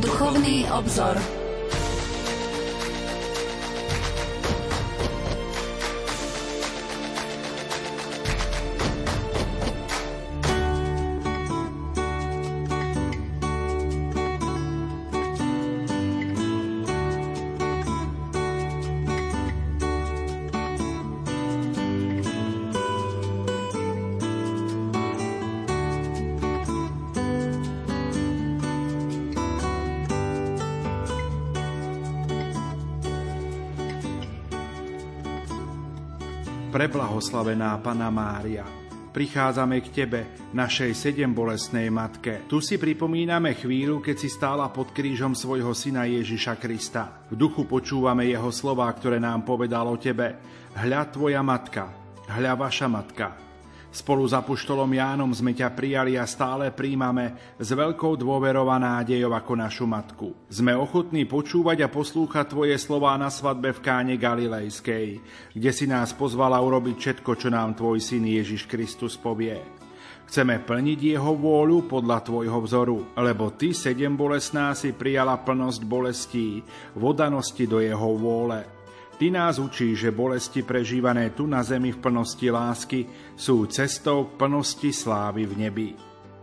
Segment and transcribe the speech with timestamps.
[0.00, 1.35] Duchovný obzor.
[36.76, 38.60] Preblahoslavená Pana Mária,
[39.08, 40.20] prichádzame k Tebe,
[40.52, 42.44] našej sedem bolestnej Matke.
[42.44, 47.24] Tu si pripomíname chvíľu, keď si stála pod krížom svojho syna Ježiša Krista.
[47.32, 50.36] V duchu počúvame jeho slova, ktoré nám povedal o Tebe.
[50.76, 51.88] Hľa Tvoja Matka,
[52.28, 53.45] hľa Vaša Matka.
[53.96, 59.32] Spolu s Apoštolom Jánom sme ťa prijali a stále príjmame s veľkou dôverou a nádejou
[59.32, 60.36] ako našu matku.
[60.52, 65.06] Sme ochotní počúvať a poslúchať Tvoje slová na svadbe v Káne Galilejskej,
[65.56, 69.64] kde si nás pozvala urobiť všetko, čo nám Tvoj syn Ježiš Kristus povie.
[70.28, 76.60] Chceme plniť jeho vôľu podľa tvojho vzoru, lebo ty, sedem bolestná, si prijala plnosť bolestí,
[76.92, 78.75] vodanosti do jeho vôle.
[79.16, 84.36] Ty nás učí, že bolesti prežívané tu na zemi v plnosti lásky sú cestou k
[84.36, 85.88] plnosti slávy v nebi.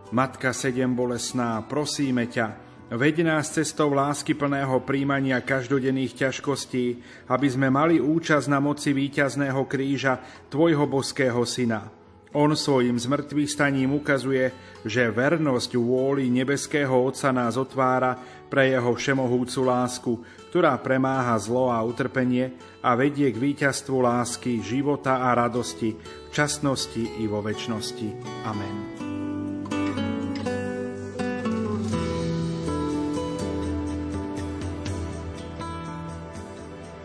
[0.10, 2.58] Matka sedem bolesná, prosíme ťa,
[2.90, 6.86] veď nás cestou lásky plného príjmania každodenných ťažkostí,
[7.30, 10.18] aby sme mali účasť na moci víťazného kríža
[10.50, 12.03] Tvojho boského Syna.
[12.34, 14.50] On svojim zmrtvých staním ukazuje,
[14.82, 18.18] že vernosť vôli nebeského Otca nás otvára
[18.50, 20.12] pre jeho všemohúcu lásku,
[20.50, 27.22] ktorá premáha zlo a utrpenie a vedie k víťazstvu lásky, života a radosti v časnosti
[27.22, 28.10] i vo väčšnosti.
[28.50, 29.13] Amen.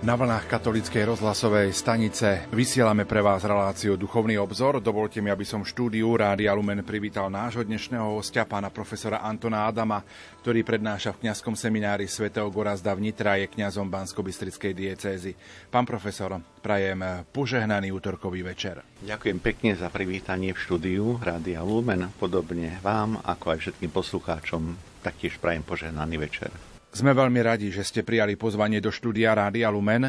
[0.08, 4.80] Na vlnách katolíckej rozhlasovej stanice vysielame pre vás reláciu Duchovný obzor.
[4.80, 10.00] Dovolte mi, aby som štúdiu Rádia Lumen privítal nášho dnešného hostia, pána profesora Antona Adama,
[10.40, 15.36] ktorý prednáša v kňazskom seminári svätého Gorazda v Nitra, je kňazom Bansko-Bystrickej diecézy.
[15.68, 18.80] Pán profesor, prajem požehnaný útorkový večer.
[19.04, 24.72] Ďakujem pekne za privítanie v štúdiu Rádia Lumen, podobne vám, ako aj všetkým poslucháčom,
[25.04, 26.77] taktiež prajem požehnaný večer.
[26.88, 30.08] Sme veľmi radi, že ste prijali pozvanie do štúdia Rádia Lumen.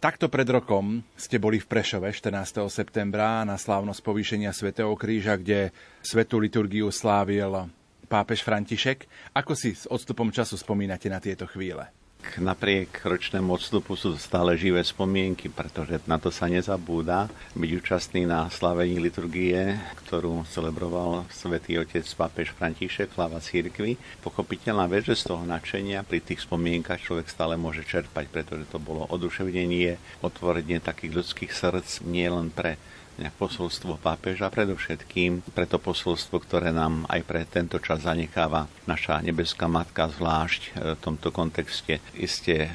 [0.00, 2.68] Takto pred rokom ste boli v Prešove 14.
[2.68, 5.72] septembra na slávnosť povýšenia svätého Kríža, kde
[6.04, 7.72] svetú liturgiu slávil
[8.08, 9.08] pápež František.
[9.32, 11.99] Ako si s odstupom času spomínate na tieto chvíle?
[12.40, 17.26] Napriek ročnému odstupu sú stále živé spomienky, pretože na to sa nezabúda.
[17.58, 19.76] Byť účastný na slavení liturgie,
[20.06, 23.98] ktorú celebroval svätý otec pápež František, hlava církvy.
[24.22, 28.78] Pochopiteľná vec, že z toho nadšenia pri tých spomienkach človek stále môže čerpať, pretože to
[28.78, 32.78] bolo oduševnenie, otvorenie takých ľudských srdc nie len pre
[33.28, 39.68] posolstvo pápeža, predovšetkým pre to posolstvo, ktoré nám aj pre tento čas zanecháva naša nebeská
[39.68, 42.72] matka, zvlášť e, v tomto kontexte iste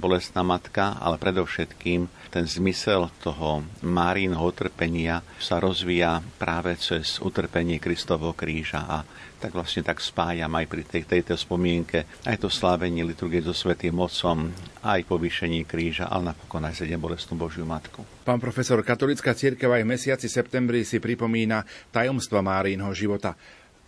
[0.00, 8.32] bolestná matka, ale predovšetkým ten zmysel toho Márínho utrpenia sa rozvíja práve cez utrpenie Kristovo
[8.32, 9.04] kríža a
[9.36, 14.00] tak vlastne tak spájam aj pri tej, tejto spomienke aj to slávenie liturgie so Svetým
[14.00, 14.48] Otcom,
[14.80, 18.00] aj povýšení kríža, ale napokon aj sedem bolestnú Božiu Matku.
[18.24, 23.36] Pán profesor, katolická církev aj v mesiaci septembri si pripomína tajomstva Márínho života.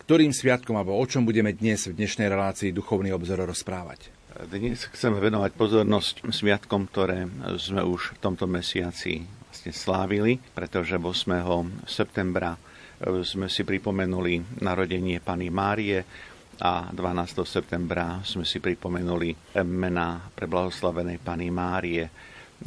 [0.05, 4.14] Ktorým sviatkom alebo o čom budeme dnes v dnešnej relácii Duchovný obzor rozprávať?
[4.35, 7.23] Dnes chceme venovať pozornosť sviatkom, ktoré
[7.55, 11.87] sme už v tomto mesiaci vlastne slávili, pretože 8.
[11.87, 12.59] septembra
[13.23, 16.03] sme si pripomenuli narodenie Pany Márie
[16.59, 17.47] a 12.
[17.47, 22.03] septembra sme si pripomenuli mena preblahoslavenej Pany Márie.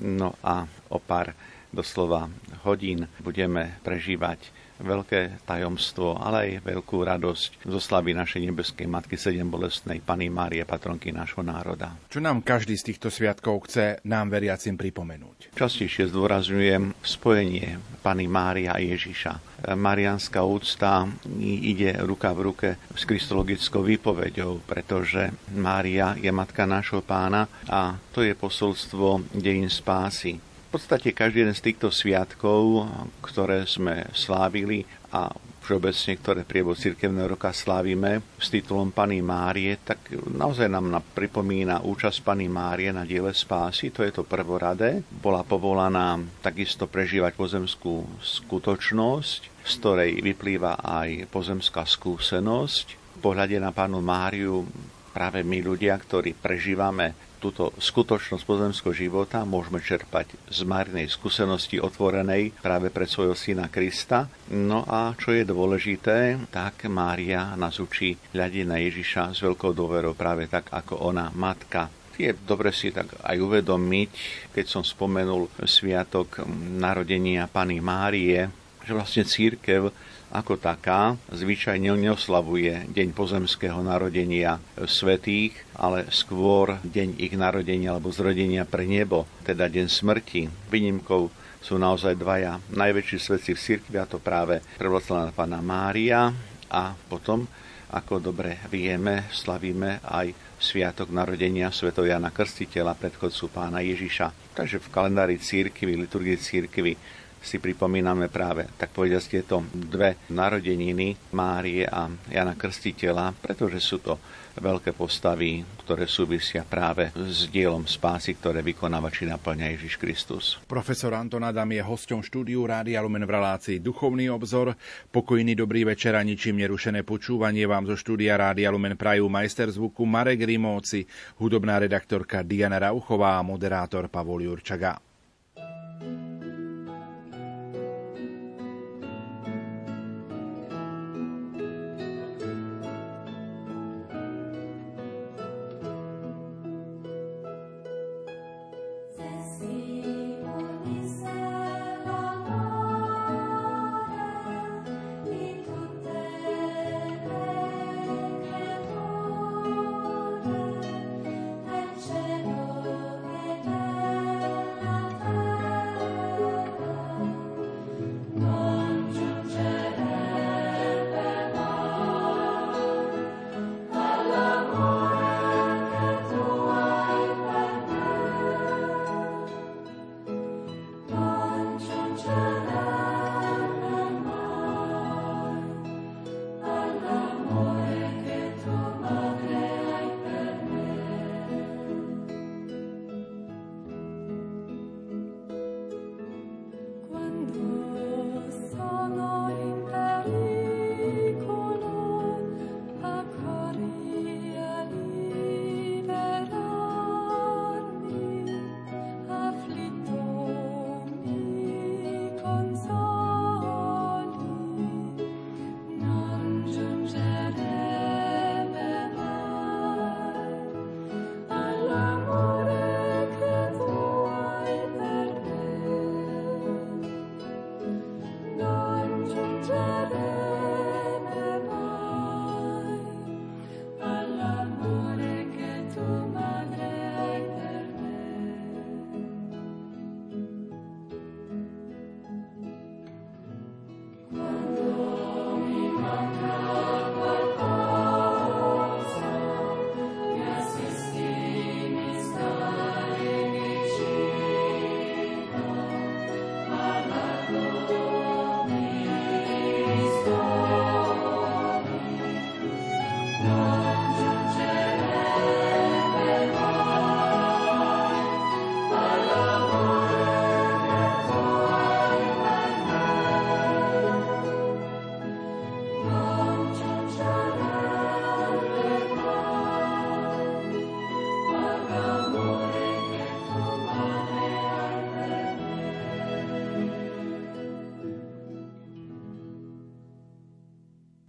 [0.01, 1.37] No a o pár
[1.69, 2.33] doslova
[2.65, 9.51] hodín budeme prežívať veľké tajomstvo, ale aj veľkú radosť zo slavy našej nebeskej Matky Sedem
[9.51, 11.99] bolestnej Pany Márie, patronky nášho národa.
[12.09, 15.55] Čo nám každý z týchto sviatkov chce nám veriacim pripomenúť?
[15.55, 19.67] Častejšie zdôrazňujem spojenie Pany Mária a Ježiša.
[19.75, 21.11] Marianská úcta
[21.43, 28.23] ide ruka v ruke s kristologickou výpovedou, pretože Mária je matka nášho pána a to
[28.23, 30.48] je posolstvo dejín spásy.
[30.69, 32.85] V podstate každý jeden z týchto sviatkov,
[33.25, 35.33] ktoré sme slávili a
[35.65, 42.21] všeobecne, ktoré prievo cirkevného roka slávime s titulom Pany Márie, tak naozaj nám pripomína účasť
[42.21, 45.01] Pany Márie na diele spásy, to je to prvoradé.
[45.09, 53.17] Bola povolaná takisto prežívať pozemskú skutočnosť, z ktorej vyplýva aj pozemská skúsenosť.
[53.17, 54.69] V pohľade na Panu Máriu
[55.17, 62.59] práve my ľudia, ktorí prežívame túto skutočnosť pozemského života môžeme čerpať z marnej skúsenosti otvorenej
[62.59, 64.27] práve pre svojho syna Krista.
[64.53, 70.19] No a čo je dôležité, tak Mária nás učí hľadiť na Ježiša s veľkou dôverou
[70.19, 71.89] práve tak ako ona, matka.
[72.19, 74.11] Je dobre si tak aj uvedomiť,
[74.51, 76.43] keď som spomenul sviatok
[76.75, 78.51] narodenia Pany Márie,
[78.83, 79.95] že vlastne církev
[80.29, 88.69] ako taká zvyčajne neoslavuje deň pozemského narodenia svetých, ale skôr deň ich narodenia alebo zrodenia
[88.69, 90.43] pre nebo, teda deň smrti.
[90.69, 96.31] Výnimkou sú naozaj dvaja najväčší svetci v cirkvi, a to práve prvotlená pána Mária
[96.71, 97.49] a potom,
[97.89, 101.95] ako dobre vieme, slavíme aj sviatok narodenia Sv.
[101.95, 104.55] Jana Krstiteľa, predchodcu pána Ježiša.
[104.55, 106.99] Takže v kalendári církvy, liturgie církvy
[107.43, 114.19] si pripomíname práve, tak povediať, tieto dve narodeniny Márie a Jana Krstiteľa, pretože sú to
[114.59, 120.45] veľké postavy, ktoré súvisia práve s dielom spásy, ktoré vykonáva či naplňa Ježiš Kristus.
[120.67, 124.75] Profesor Anton Adam je hosťom štúdiu Rádia Lumen v relácii Duchovný obzor.
[125.15, 130.03] Pokojný dobrý večer a ničím nerušené počúvanie vám zo štúdia Rádia Lumen prajú majster zvuku
[130.03, 131.07] Marek Rimóci,
[131.39, 135.08] hudobná redaktorka Diana Rauchová a moderátor Pavol Jurčaga.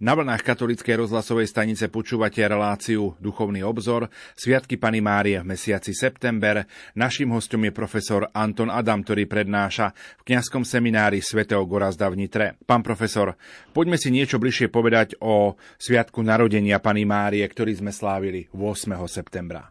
[0.00, 6.64] Na vlnách katolíckej rozhlasovej stanice počúvate reláciu Duchovný obzor Sviatky Pany Márie v mesiaci september.
[6.96, 9.92] Naším hostom je profesor Anton Adam, ktorý prednáša
[10.24, 12.56] v kňazskom seminári svätého Gorazda v Nitre.
[12.64, 13.36] Pán profesor,
[13.76, 18.96] poďme si niečo bližšie povedať o Sviatku narodenia Pany Márie, ktorý sme slávili 8.
[19.04, 19.68] septembra.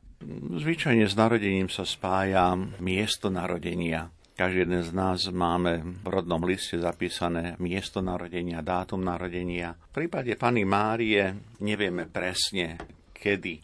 [0.53, 6.79] Zvyčajne s narodením sa spája miesto narodenia každý jeden z nás máme v rodnom liste
[6.79, 9.75] zapísané miesto narodenia, dátum narodenia.
[9.91, 12.79] V prípade Pany Márie nevieme presne,
[13.11, 13.59] kedy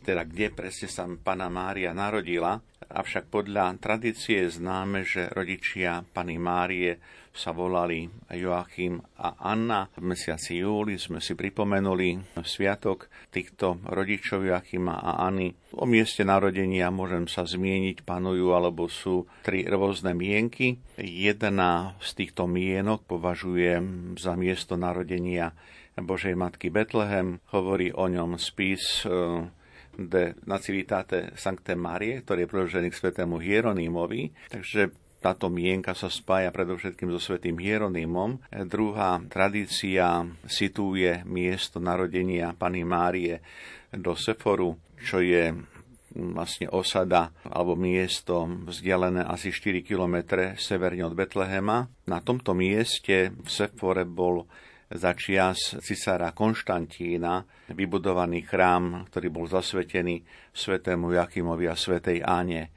[0.00, 2.56] teda kde presne sa Pana Mária narodila,
[2.88, 6.96] avšak podľa tradície známe, že rodičia Pany Márie
[7.38, 9.86] sa volali Joachim a Anna.
[9.94, 15.54] V mesiaci júli sme si pripomenuli sviatok týchto rodičov Joachima a Anny.
[15.78, 20.82] O mieste narodenia môžem sa zmieniť, panujú alebo sú tri rôzne mienky.
[20.98, 25.54] Jedna z týchto mienok považujem za miesto narodenia
[25.94, 27.38] Božej Matky Betlehem.
[27.54, 29.10] Hovorí o ňom spis e,
[29.98, 34.50] de Nacilitate Sancte Marie, ktorý je priložený k svetému Hieronýmovi.
[34.50, 38.38] Takže táto mienka sa spája predovšetkým so svetým Hieronymom.
[38.70, 43.42] Druhá tradícia situuje miesto narodenia Pany Márie
[43.90, 45.50] do Seforu, čo je
[46.18, 50.16] vlastne osada alebo miesto vzdialené asi 4 km
[50.58, 51.86] severne od Betlehema.
[52.08, 54.46] Na tomto mieste v Sefore bol
[54.88, 57.44] začias cisára Konštantína
[57.76, 60.24] vybudovaný chrám, ktorý bol zasvetený
[60.56, 62.72] svetému Jakimovi a svetej Áne.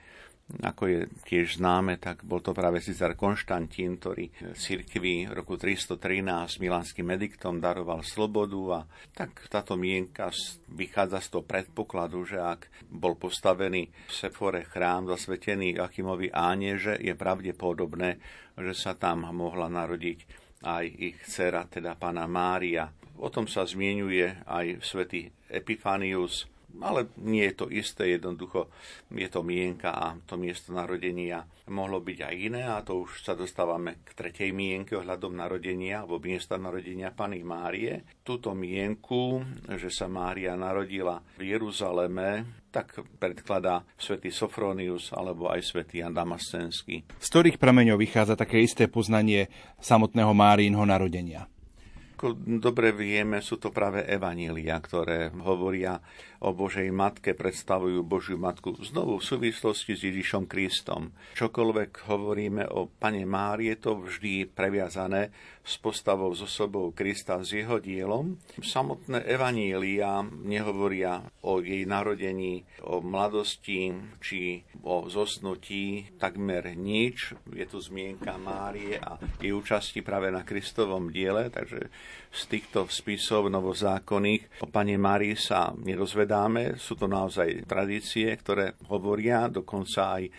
[0.59, 6.59] Ako je tiež známe, tak bol to práve Cizar Konštantín, ktorý cirkvi v roku 313
[6.59, 8.79] milánskym ediktom daroval slobodu a
[9.15, 10.27] tak táto mienka
[10.67, 16.99] vychádza z toho predpokladu, že ak bol postavený v Sefore chrám zasvetený Jakimovi Áne, že
[16.99, 18.19] je pravdepodobné,
[18.59, 20.19] že sa tam mohla narodiť
[20.67, 22.91] aj ich dcera, teda pána Mária.
[23.23, 28.71] O tom sa zmienuje aj svätý Epifanius, ale nie je to isté, jednoducho
[29.11, 33.33] je to mienka a to miesto narodenia mohlo byť aj iné a to už sa
[33.33, 38.03] dostávame k tretej mienke ohľadom narodenia alebo miesta narodenia Pany Márie.
[38.21, 39.41] Túto mienku,
[39.79, 47.07] že sa Mária narodila v Jeruzaleme, tak predkladá svätý Sofronius alebo aj svätý Jan Damascenský.
[47.19, 51.47] Z ktorých prameňov vychádza také isté poznanie samotného Márínho narodenia?
[52.21, 55.97] Ako dobre vieme, sú to práve evanília, ktoré hovoria
[56.41, 61.13] o Božej Matke, predstavujú Božiu Matku znovu v súvislosti s Ježišom Kristom.
[61.37, 65.29] Čokoľvek hovoríme o Pane Márie, to vždy previazané
[65.61, 68.41] s postavou, s osobou Krista, s jeho dielom.
[68.57, 77.37] Samotné evanília nehovoria o jej narodení, o mladosti či o zosnutí takmer nič.
[77.53, 81.93] Je tu zmienka Márie a jej účasti práve na Kristovom diele, takže
[82.31, 86.79] z týchto spisov novozákonných o Pane Márii sa nerozvedáme.
[86.79, 90.31] Sú to naozaj tradície, ktoré hovoria, dokonca aj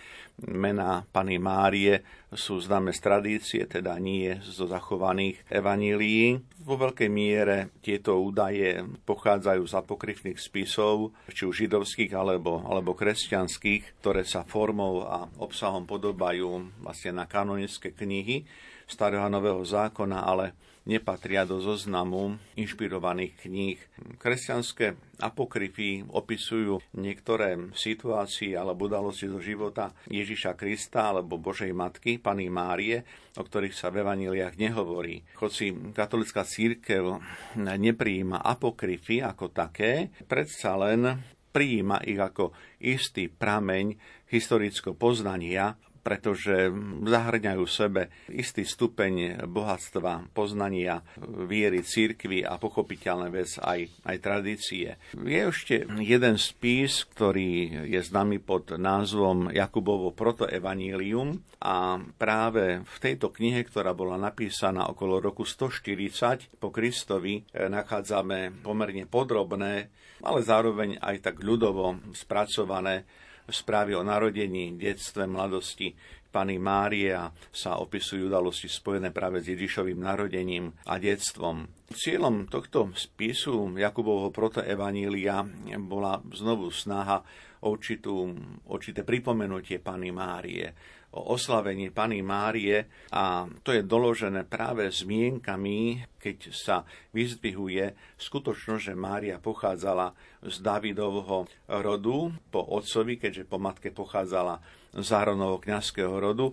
[0.49, 2.01] mená Pany Márie
[2.33, 6.41] sú známe z tradície, teda nie zo zachovaných evanílií.
[6.65, 14.01] Vo veľkej miere tieto údaje pochádzajú z apokryfných spisov, či už židovských alebo, alebo kresťanských,
[14.01, 18.49] ktoré sa formou a obsahom podobajú vlastne na kanonické knihy
[18.89, 23.79] starého a nového zákona, ale nepatria do zoznamu inšpirovaných kníh.
[24.19, 32.51] Kresťanské apokryfy opisujú niektoré situácie alebo udalosti zo života Ježiša Krista alebo Božej Matky, Pany
[32.51, 33.07] Márie,
[33.39, 35.23] o ktorých sa v evaniliách nehovorí.
[35.39, 37.23] Hoci katolická církev
[37.59, 41.23] nepríjima apokryfy ako také, predsa len
[41.53, 43.95] prijíma ich ako istý prameň
[44.33, 46.69] historického poznania pretože
[47.07, 54.99] zahrňajú sebe istý stupeň bohatstva, poznania viery církvy a pochopiteľné vec aj, aj tradície.
[55.15, 63.31] Je ešte jeden spis, ktorý je známy pod názvom Jakubovo protoevanílium a práve v tejto
[63.31, 69.89] knihe, ktorá bola napísaná okolo roku 140 po Kristovi, nachádzame pomerne podrobné,
[70.23, 73.07] ale zároveň aj tak ľudovo spracované
[73.53, 75.93] správy o narodení, detstve, mladosti
[76.33, 81.69] Pany Márie a sa opisujú udalosti spojené práve s Ježišovým narodením a detstvom.
[81.93, 85.45] Cieľom tohto spisu Jakubovho protoevanília
[85.85, 87.21] bola znovu snaha
[87.63, 90.73] o určité pripomenutie Pany Márie,
[91.13, 96.77] o oslavení Pany Márie a to je doložené práve zmienkami, keď sa
[97.13, 104.57] vyzdvihuje skutočnosť, že Mária pochádzala z Davidovho rodu po otcovi, keďže po matke pochádzala
[104.97, 106.49] z Áronovho kniazského rodu.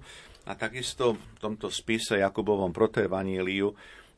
[0.50, 3.72] A takisto v tomto spise Jakubovom protoevaníliu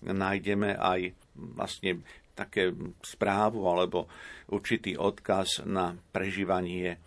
[0.09, 2.01] nájdeme aj vlastne
[2.33, 4.07] také správu alebo
[4.49, 6.97] určitý odkaz na prežívanie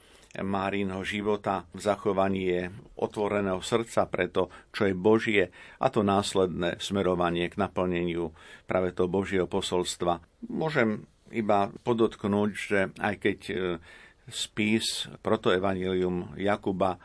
[0.42, 5.44] Márínho života, zachovanie otvoreného srdca pre to, čo je Božie
[5.78, 8.34] a to následné smerovanie k naplneniu
[8.66, 10.18] práve toho Božieho posolstva.
[10.50, 13.54] Môžem iba podotknúť, že aj keď e,
[14.30, 16.98] spis protoevangelium Jakuba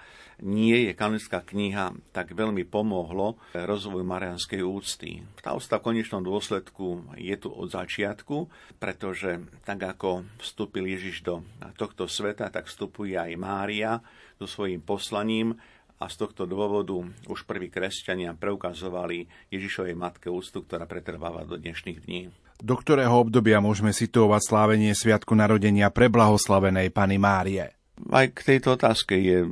[0.43, 5.24] nie je kanonická kniha, tak veľmi pomohlo rozvoju marianskej úcty.
[5.39, 8.48] Tá úcta v konečnom dôsledku je tu od začiatku,
[8.79, 11.43] pretože tak ako vstúpil Ježiš do
[11.75, 14.00] tohto sveta, tak vstupuje aj Mária
[14.39, 15.60] so svojím poslaním
[16.00, 16.96] a z tohto dôvodu
[17.27, 22.31] už prví kresťania preukazovali Ježišovej matke úctu, ktorá pretrváva do dnešných dní.
[22.60, 27.78] Do ktorého obdobia môžeme situovať slávenie Sviatku narodenia preblahoslavenej Pany Márie?
[28.08, 29.44] Aj k tejto otázke je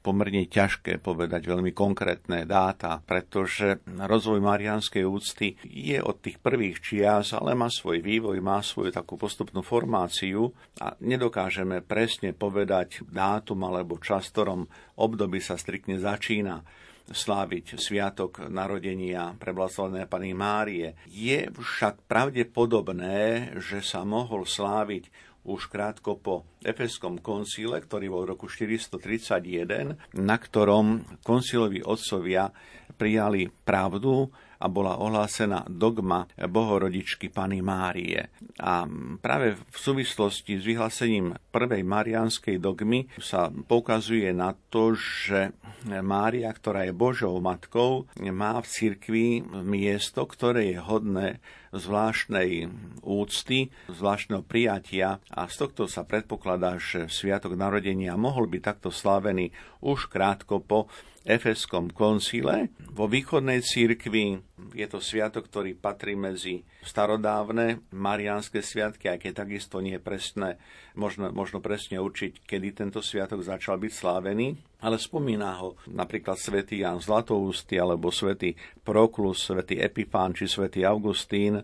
[0.00, 7.36] pomerne ťažké povedať veľmi konkrétne dáta, pretože rozvoj marianskej úcty je od tých prvých čias,
[7.36, 10.48] ale má svoj vývoj, má svoju takú postupnú formáciu
[10.80, 14.60] a nedokážeme presne povedať dátum alebo čas, v ktorom
[14.96, 16.64] období sa striktne začína
[17.10, 20.94] sláviť sviatok narodenia preblahoslavenej Pany Márie.
[21.10, 25.10] Je však pravdepodobné, že sa mohol sláviť
[25.44, 32.52] už krátko po Efeskom koncile, ktorý bol v roku 431, na ktorom koncilovi otcovia
[33.00, 34.28] prijali pravdu
[34.60, 38.28] a bola ohlásená dogma bohorodičky Pany Márie.
[38.60, 38.84] A
[39.24, 45.56] práve v súvislosti s vyhlásením prvej marianskej dogmy sa poukazuje na to, že
[45.88, 52.66] Mária, ktorá je Božou matkou, má v cirkvi miesto, ktoré je hodné zvláštnej
[53.06, 59.54] úcty, zvláštneho prijatia a z tohto sa predpokladá, že Sviatok narodenia mohol byť takto slávený
[59.82, 60.90] už krátko po
[61.22, 62.72] Efeskom koncile.
[62.90, 64.40] Vo východnej církvi
[64.76, 70.48] je to sviatok, ktorý patrí medzi starodávne mariánske sviatky, aj keď takisto nie je presné,
[70.94, 76.80] možno, možno presne určiť, kedy tento sviatok začal byť slávený, ale spomína ho napríklad svätý
[76.84, 81.60] Jan Zlatoústy, alebo svätý Proklus, svätý Epifán či svätý Augustín,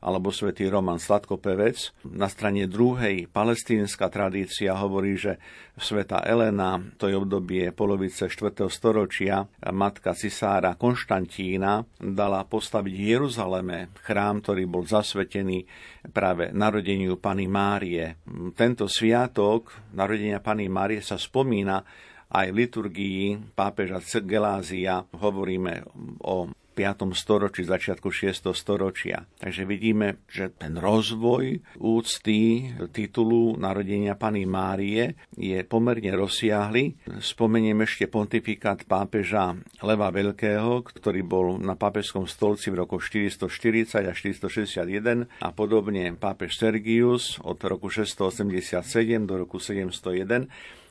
[0.00, 2.08] alebo svätý Roman Sladkopevec.
[2.08, 5.36] Na strane druhej palestínska tradícia hovorí, že
[5.76, 8.68] sveta Elena, to je obdobie polovice 4.
[8.72, 15.64] storočia, matka cisára Konštantína dala postaviť v Jeruzaleme chrám, ktorý bol zasvetený
[16.12, 18.20] práve narodeniu Pany Márie.
[18.56, 21.84] Tento sviatok narodenia Pany Márie sa spomína
[22.30, 25.82] aj liturgii pápeža Gelázia hovoríme
[26.22, 27.10] o 5.
[27.12, 28.54] storočí, začiatku 6.
[28.54, 29.26] storočia.
[29.38, 36.96] Takže vidíme, že ten rozvoj úcty titulu narodenia Pany Márie je pomerne rozsiahly.
[37.20, 44.12] Spomeniem ešte pontifikát pápeža Leva Veľkého, ktorý bol na pápežskom stolci v roku 440 a
[44.14, 50.48] 461 a podobne pápež Sergius od roku 687 do roku 701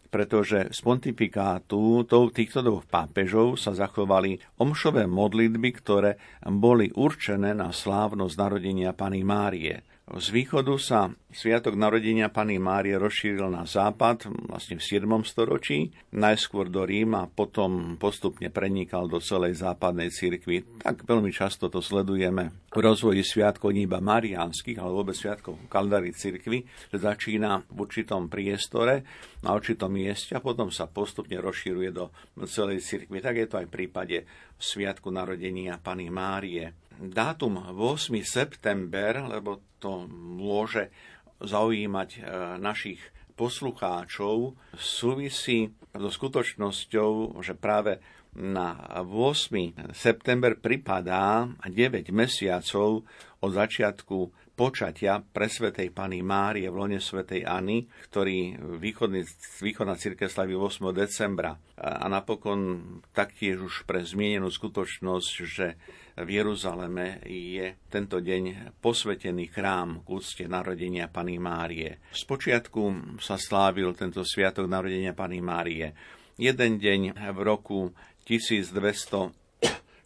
[0.10, 6.12] pretože z pontifikátu týchto dvoch pápežov sa zachovali omšové modlitby, ktoré
[6.50, 9.86] boli určené na slávnosť narodenia Pany Márie.
[10.10, 15.06] Z východu sa Sviatok narodenia Pany Márie rozšíril na západ, vlastne v 7.
[15.22, 20.82] storočí, najskôr do Ríma, potom postupne prenikal do celej západnej cirkvi.
[20.82, 25.70] Tak veľmi často to sledujeme v rozvoji sviatkov iba mariánskych, ale vôbec sviatkov v
[26.18, 29.06] cirkvi, že začína v určitom priestore,
[29.46, 32.10] na určitom mieste a potom sa postupne rozšíruje do
[32.50, 33.22] celej cirkvi.
[33.22, 34.18] Tak je to aj v prípade
[34.58, 36.89] Sviatku narodenia Pany Márie.
[37.00, 38.12] Dátum 8.
[38.28, 40.92] september, lebo to môže
[41.40, 42.20] zaujímať e,
[42.60, 43.00] našich
[43.40, 48.04] poslucháčov, súvisí so skutočnosťou, že práve
[48.36, 49.96] na 8.
[49.96, 53.08] september pripadá 9 mesiacov
[53.40, 59.24] od začiatku počatia presvetej Pany Márie v lone svetejAny, ktorý východný,
[59.64, 60.92] východná církev slaví 8.
[60.92, 61.56] decembra.
[61.80, 62.84] A napokon
[63.16, 65.80] taktiež už pre zmienenú skutočnosť, že
[66.20, 72.04] v Jeruzaleme je tento deň posvetený chrám k úcte narodenia Pany Márie.
[72.12, 75.96] Spočiatku sa slávil tento sviatok narodenia Pany Márie.
[76.36, 77.96] Jeden deň v roku
[78.28, 79.40] 1200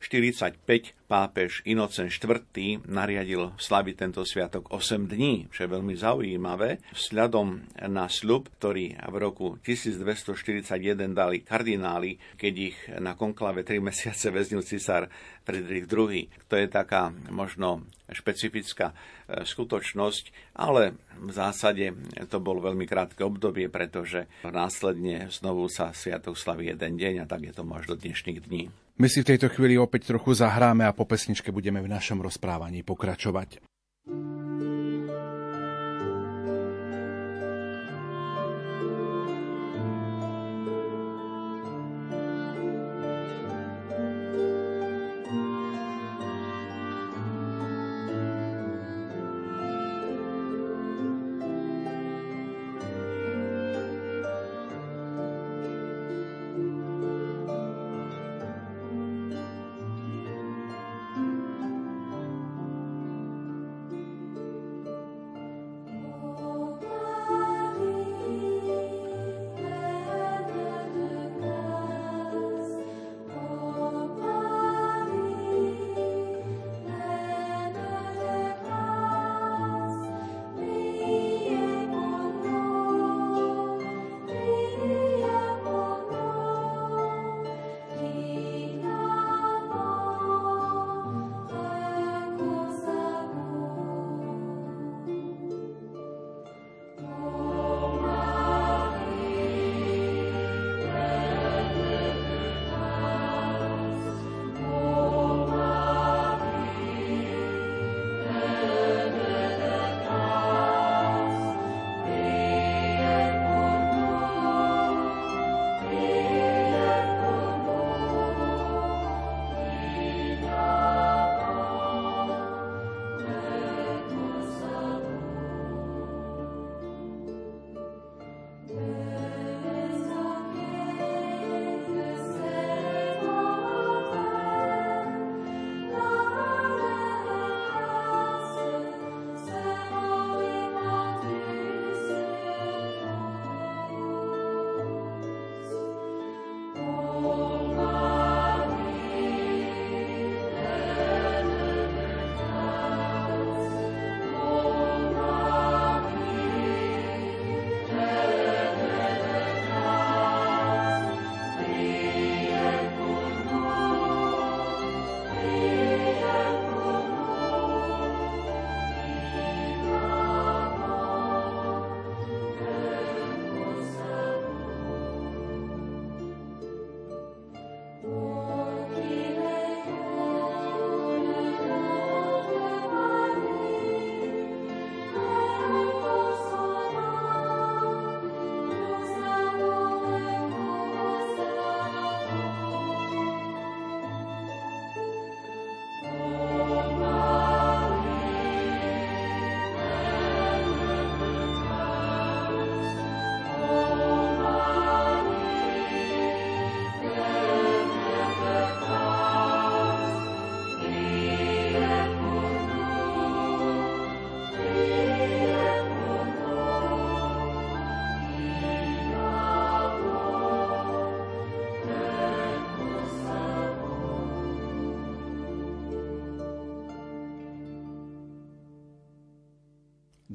[0.03, 0.59] 45
[1.07, 2.43] pápež Inocen IV.
[2.83, 9.15] nariadil slaviť tento sviatok 8 dní, čo je veľmi zaujímavé, vzhľadom na sľub, ktorý v
[9.15, 15.07] roku 1241 dali kardináli, keď ich na konklave 3 mesiace väznil cisár
[15.47, 16.27] Friedrich II.
[16.51, 21.95] To je taká možno špecifická e, skutočnosť, ale v zásade
[22.27, 27.47] to bol veľmi krátke obdobie, pretože následne znovu sa sviatok slaví jeden deň a tak
[27.47, 28.82] je to až do dnešných dní.
[28.93, 32.85] My si v tejto chvíli opäť trochu zahráme a po pesničke budeme v našom rozprávaní
[32.85, 33.57] pokračovať.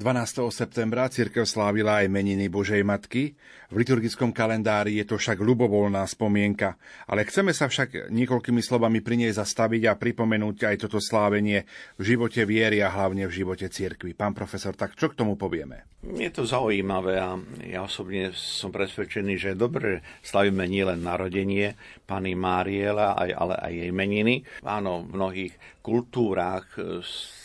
[0.09, 0.49] 12.
[0.49, 3.37] septembra cirkev slávila aj meniny Božej Matky.
[3.69, 6.73] V liturgickom kalendári je to však ľubovoľná spomienka,
[7.05, 12.01] ale chceme sa však niekoľkými slovami pri nej zastaviť a pripomenúť aj toto slávenie v
[12.01, 14.17] živote viery a hlavne v živote cirkvi.
[14.17, 15.85] Pán profesor, tak čo k tomu povieme?
[16.01, 21.77] Je to zaujímavé a ja osobne som presvedčený, že dobre slavíme nielen narodenie
[22.09, 24.41] Pany Máriela, ale aj jej meniny.
[24.65, 25.53] Áno, v mnohých
[25.85, 26.73] kultúrách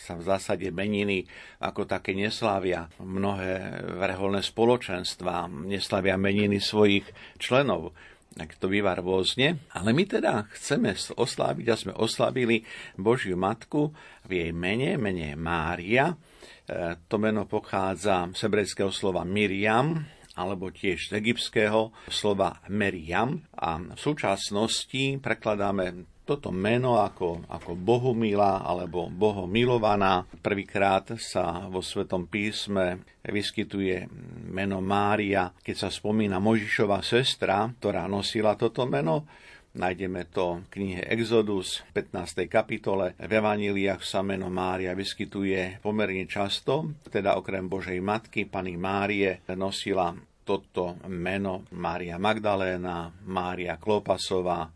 [0.04, 1.24] sa v zásade meniny
[1.64, 2.86] ako také neslavia.
[3.00, 7.94] Mnohé vrholné spoločenstva neslavia meniny svojich členov
[8.34, 12.66] tak to býva rôzne, ale my teda chceme osláviť a sme oslavili
[12.98, 13.94] Božiu Matku
[14.26, 16.10] v jej mene, mene Mária.
[16.10, 20.02] E, to meno pochádza z hebrejského slova Miriam,
[20.34, 23.38] alebo tiež z egyptského slova Meriam.
[23.54, 30.24] A v súčasnosti prekladáme toto meno ako, ako Bohumila alebo Bohomilovaná.
[30.40, 34.08] Prvýkrát sa vo Svetom písme vyskytuje
[34.48, 39.28] meno Mária, keď sa spomína Možišova sestra, ktorá nosila toto meno.
[39.74, 42.46] Nájdeme to v knihe Exodus v 15.
[42.46, 43.18] kapitole.
[43.18, 50.14] V Evaníliách sa meno Mária vyskytuje pomerne často, teda okrem Božej Matky, Pani Márie, nosila
[50.46, 54.70] toto meno Mária Magdaléna, Mária Klopasová,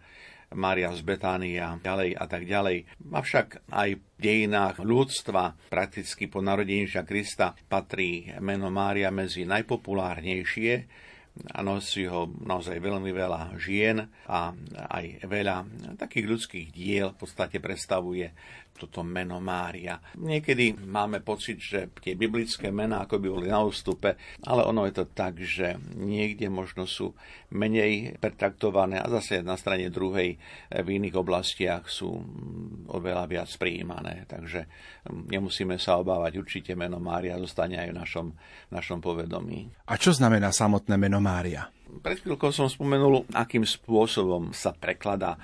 [0.56, 2.88] Mária z Betánia, ďalej a tak ďalej.
[3.12, 10.72] Avšak aj v dejinách ľudstva, prakticky po narodení Krista, patrí meno Mária medzi najpopulárnejšie
[11.54, 14.50] a nosí ho naozaj veľmi veľa žien a
[14.90, 15.56] aj veľa
[15.94, 18.32] takých ľudských diel v podstate predstavuje
[18.78, 19.98] toto meno Mária.
[20.14, 24.14] Niekedy máme pocit, že tie biblické mená ako by boli na ústupe,
[24.46, 27.12] ale ono je to tak, že niekde možno sú
[27.50, 30.38] menej pertraktované a zase na strane druhej
[30.70, 32.14] v iných oblastiach sú
[32.92, 34.28] oveľa viac prijímané.
[34.30, 34.68] Takže
[35.10, 38.26] nemusíme sa obávať, určite meno Mária zostane aj v našom,
[38.68, 39.88] v našom povedomí.
[39.88, 41.66] A čo znamená samotné meno Mária?
[42.08, 45.36] Pred chvíľkou som spomenul, akým spôsobom sa prekladá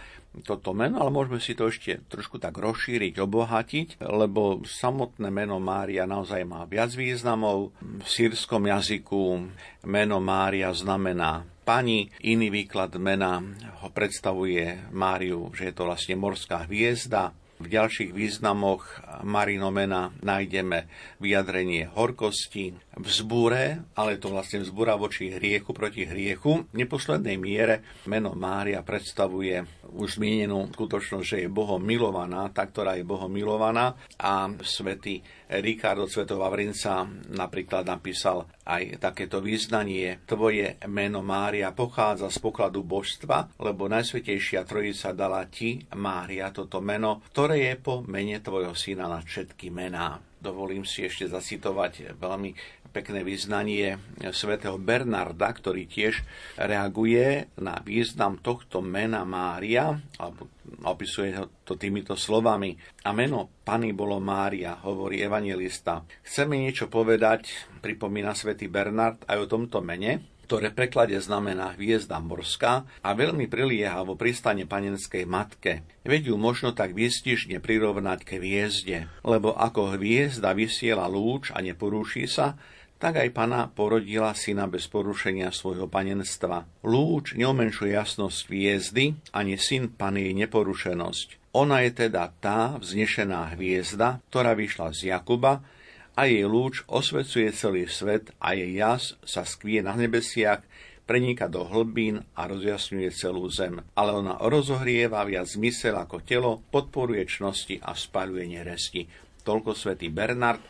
[0.42, 6.08] toto meno, ale môžeme si to ešte trošku tak rozšíriť, obohatiť, lebo samotné meno Mária
[6.08, 7.70] naozaj má viac významov.
[7.78, 9.44] V sírskom jazyku
[9.84, 13.44] meno Mária znamená pani, iný výklad mena
[13.84, 17.30] ho predstavuje Máriu, že je to vlastne morská hviezda,
[17.62, 20.90] v ďalších významoch marinomena nájdeme
[21.22, 26.66] vyjadrenie horkosti, vzbúre, ale to vlastne vzbúra voči hriechu proti hriechu.
[26.70, 29.62] V neposlednej miere meno Mária predstavuje
[29.94, 36.08] už zmienenú skutočnosť, že je Bohom milovaná, tá, ktorá je Bohom milovaná a svätý Ricardo
[36.08, 40.24] Cvetov Vavrinca napríklad napísal aj takéto význanie.
[40.24, 47.20] Tvoje meno Mária pochádza z pokladu božstva, lebo Najsvetejšia Trojica dala ti, Mária, toto meno,
[47.32, 50.20] ktoré je po mene tvojho syna na všetky mená.
[50.40, 52.52] Dovolím si ešte zacitovať veľmi
[52.94, 53.98] pekné význanie
[54.30, 56.22] svätého Bernarda, ktorý tiež
[56.54, 60.46] reaguje na význam tohto mena Mária, alebo
[60.86, 61.34] opisuje
[61.66, 62.78] to týmito slovami.
[63.02, 66.06] A meno Pany bolo Mária, hovorí evangelista.
[66.22, 67.50] Chceme niečo povedať,
[67.82, 74.04] pripomína svätý Bernard aj o tomto mene, ktoré preklade znamená hviezda morská a veľmi prilieha
[74.04, 75.88] vo pristane panenskej matke.
[76.04, 82.28] Veď ju možno tak výstižne prirovnať k hviezde, lebo ako hviezda vysiela lúč a neporúši
[82.28, 82.60] sa,
[83.04, 86.64] tak aj pana porodila syna bez porušenia svojho panenstva.
[86.80, 91.52] Lúč neumenšuje jasnosť hviezdy, ani syn pani jej neporušenosť.
[91.52, 95.60] Ona je teda tá vznešená hviezda, ktorá vyšla z Jakuba
[96.16, 100.64] a jej lúč osvecuje celý svet a jej jas sa skvie na nebesiach,
[101.04, 103.84] prenika do hlbín a rozjasňuje celú zem.
[103.92, 109.04] Ale ona rozohrieva viac zmysel ako telo, podporuje čnosti a spaľuje neresti.
[109.44, 110.64] Toľko svätý Bernard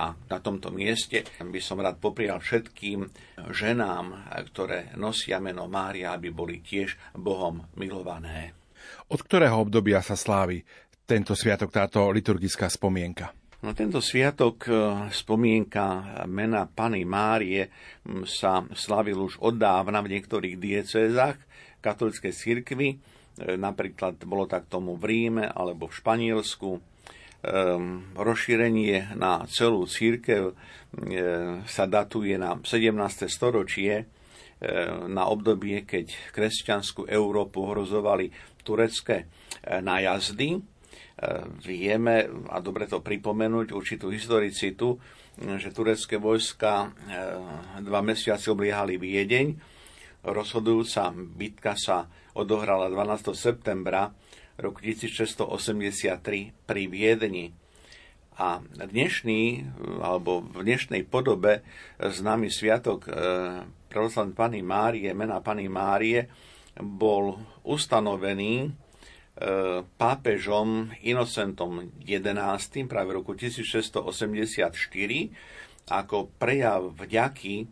[0.00, 3.04] a na tomto mieste by som rád poprial všetkým
[3.52, 8.56] ženám, ktoré nosia meno Mária, aby boli tiež Bohom milované.
[9.12, 10.64] Od ktorého obdobia sa slávi
[11.04, 13.36] tento sviatok, táto liturgická spomienka?
[13.60, 14.72] No, tento sviatok, e,
[15.12, 17.68] spomienka mena Pany Márie,
[18.24, 21.36] sa slavil už od dávna v niektorých diecézach
[21.84, 22.88] katolickej cirkvi.
[22.88, 22.96] E,
[23.60, 26.80] napríklad bolo tak tomu v Ríme alebo v Španielsku
[28.14, 33.28] rozšírenie na celú církev ehm, sa datuje na 17.
[33.32, 38.28] storočie, ehm, na obdobie, keď kresťanskú Európu hrozovali
[38.60, 39.24] turecké
[39.64, 40.60] nájazdy.
[41.64, 44.96] Vieme, a dobre to pripomenúť, určitú historicitu,
[45.36, 46.92] že turecké vojska
[47.80, 49.52] dva mesiace obliehali Viedeň.
[50.24, 53.32] Rozhodujúca bitka sa odohrala 12.
[53.36, 54.12] septembra
[54.60, 57.56] roku 1683 pri Viedni
[58.40, 59.68] A dnešný,
[60.00, 61.60] alebo v dnešnej podobe
[62.00, 63.12] známy sviatok e,
[63.92, 66.24] pravoslavnej Pany Márie, mena Pany Márie,
[66.80, 67.36] bol
[67.68, 68.68] ustanovený e,
[69.84, 74.72] pápežom Inocentom XI práve v roku 1684
[75.90, 77.68] ako prejav vďaky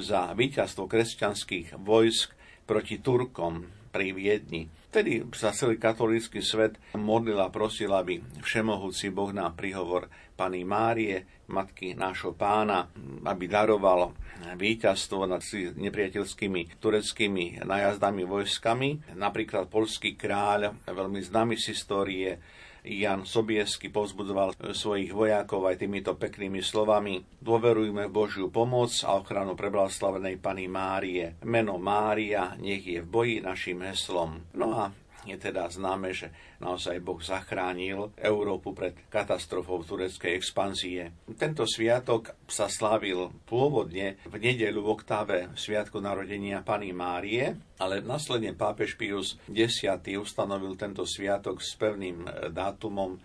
[0.00, 2.32] za víťazstvo kresťanských vojsk
[2.64, 4.77] proti Turkom pri Viedni.
[4.88, 11.44] Vtedy sa celý katolícky svet modlil a prosil, aby všemohúci Boh na príhovor Pany Márie,
[11.52, 12.88] matky nášho pána,
[13.28, 14.16] aby daroval
[14.56, 15.44] víťazstvo nad
[15.76, 19.12] nepriateľskými tureckými najazdami vojskami.
[19.12, 22.40] Napríklad polský kráľ, veľmi známy z histórie,
[22.88, 27.20] Jan Sobiesky povzbudzoval svojich vojakov aj týmito peknými slovami.
[27.44, 31.36] Dôverujme Božiu pomoc a ochranu preblaslavenej Pany Márie.
[31.44, 34.40] Meno Mária nech je v boji našim heslom.
[34.56, 34.88] No a
[35.26, 36.30] je teda známe, že
[36.62, 41.10] naozaj Boh zachránil Európu pred katastrofou tureckej expanzie.
[41.34, 48.54] Tento sviatok sa slávil pôvodne v nedeľu v oktáve Sviatku narodenia Pany Márie, ale následne
[48.54, 49.86] pápež Pius X
[50.18, 53.18] ustanovil tento sviatok s pevným dátumom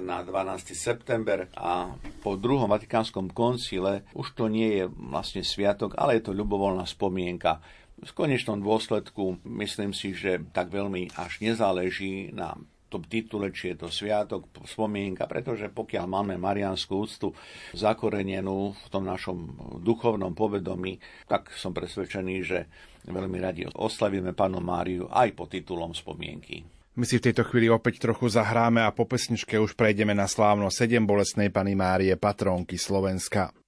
[0.00, 0.72] na 12.
[0.72, 1.92] september a
[2.24, 7.60] po druhom Vatikánskom koncile už to nie je vlastne sviatok, ale je to ľubovoľná spomienka
[8.02, 12.58] v konečnom dôsledku myslím si, že tak veľmi až nezáleží na
[12.92, 17.32] tom titule, či je to sviatok, spomienka, pretože pokiaľ máme marianskú úctu
[17.72, 22.68] zakorenenú v tom našom duchovnom povedomí, tak som presvedčený, že
[23.08, 26.60] veľmi radi oslavíme Panu Máriu aj po titulom spomienky.
[26.92, 30.68] My si v tejto chvíli opäť trochu zahráme a po pesničke už prejdeme na slávno
[30.68, 33.61] 7 bolesnej Pany Márie, patrónky Slovenska.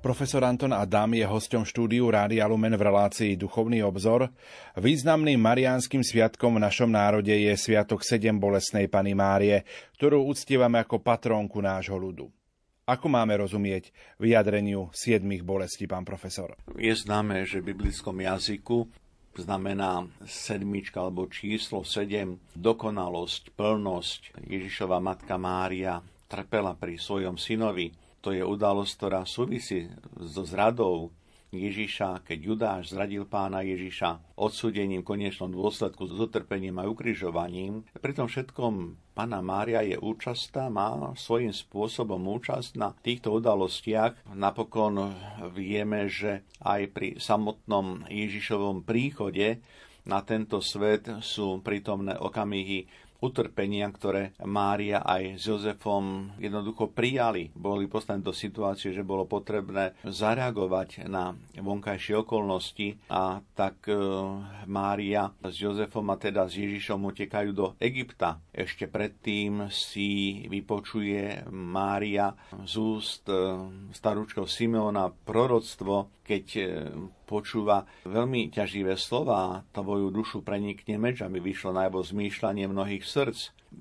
[0.00, 4.32] Profesor Anton Adam je hosťom štúdiu Rádia Lumen v relácii Duchovný obzor.
[4.72, 9.60] Významným mariánskym sviatkom v našom národe je Sviatok 7 bolesnej Pany Márie,
[10.00, 12.32] ktorú uctievame ako patrónku nášho ľudu.
[12.88, 16.56] Ako máme rozumieť vyjadreniu siedmých bolestí, pán profesor?
[16.80, 18.88] Je známe, že v biblickom jazyku
[19.36, 24.48] znamená sedmička alebo číslo sedem, dokonalosť, plnosť.
[24.48, 29.88] Ježišova matka Mária trpela pri svojom synovi, to je udalosť, ktorá súvisí
[30.20, 31.12] so zradou
[31.50, 37.82] Ježiša, keď Judáš zradil pána Ježiša odsúdením, konečnom dôsledku s utrpením a ukrižovaním.
[37.98, 44.30] Pri tom všetkom pána Mária je účastná, má svojím spôsobom účasť na týchto udalostiach.
[44.30, 45.10] Napokon
[45.50, 49.58] vieme, že aj pri samotnom Ježišovom príchode
[50.06, 57.52] na tento svet sú prítomné okamihy utrpenia, ktoré Mária aj s Jozefom jednoducho prijali.
[57.52, 63.96] Boli postavené do situácie, že bolo potrebné zareagovať na vonkajšie okolnosti a tak e,
[64.66, 68.40] Mária s Jozefom a teda s Ježišom utekajú do Egypta.
[68.50, 72.32] Ešte predtým si vypočuje Mária
[72.64, 73.36] z úst e,
[73.92, 76.62] starúčkov Simeona proroctvo, keď e,
[77.26, 83.38] počúva veľmi ťaživé slova, tvoju dušu prenikne meč, aby vyšlo najavo zmýšľanie mnohých srdc.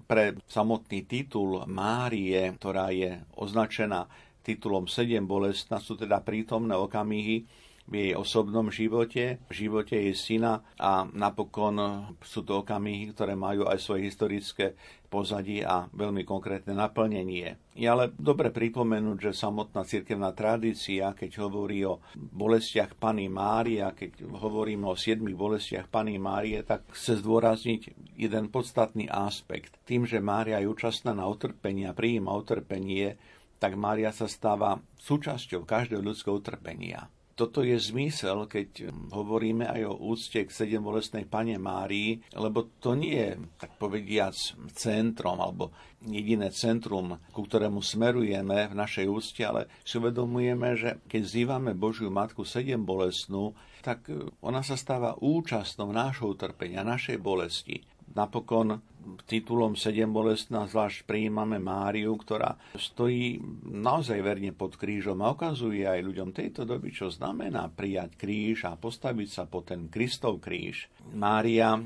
[0.10, 4.10] Pre samotný titul Márie, ktorá je označená
[4.42, 7.46] titulom 7 bolestná, sú teda prítomné okamihy,
[7.90, 13.66] v jej osobnom živote, v živote jej syna a napokon sú to okamihy, ktoré majú
[13.66, 14.78] aj svoje historické
[15.10, 17.58] pozadí a veľmi konkrétne naplnenie.
[17.74, 24.30] Je ale dobre pripomenúť, že samotná cirkevná tradícia, keď hovorí o bolestiach Pany Mária, keď
[24.30, 29.76] hovoríme o siedmých bolestiach Pany Márie, tak chce zdôrazniť jeden podstatný aspekt.
[29.84, 33.18] Tým, že Mária je účastná na utrpenie a prijíma utrpenie,
[33.60, 39.96] tak Mária sa stáva súčasťou každého ľudského utrpenia toto je zmysel, keď hovoríme aj o
[40.12, 44.36] úcte k sedem bolestnej pane Márii, lebo to nie je, tak povediac,
[44.76, 45.72] centrom alebo
[46.04, 52.12] jediné centrum, ku ktorému smerujeme v našej úcte, ale si uvedomujeme, že keď zývame Božiu
[52.12, 54.12] Matku sedem bolestnú, tak
[54.44, 57.80] ona sa stáva účastnou nášho utrpenia, našej bolesti.
[58.20, 58.84] Napokon
[59.24, 66.04] titulom 7 bolestná zvlášť prijímame Máriu, ktorá stojí naozaj verne pod krížom a ukazuje aj
[66.04, 70.92] ľuďom tejto doby, čo znamená prijať kríž a postaviť sa po ten Kristov kríž.
[71.16, 71.80] Mária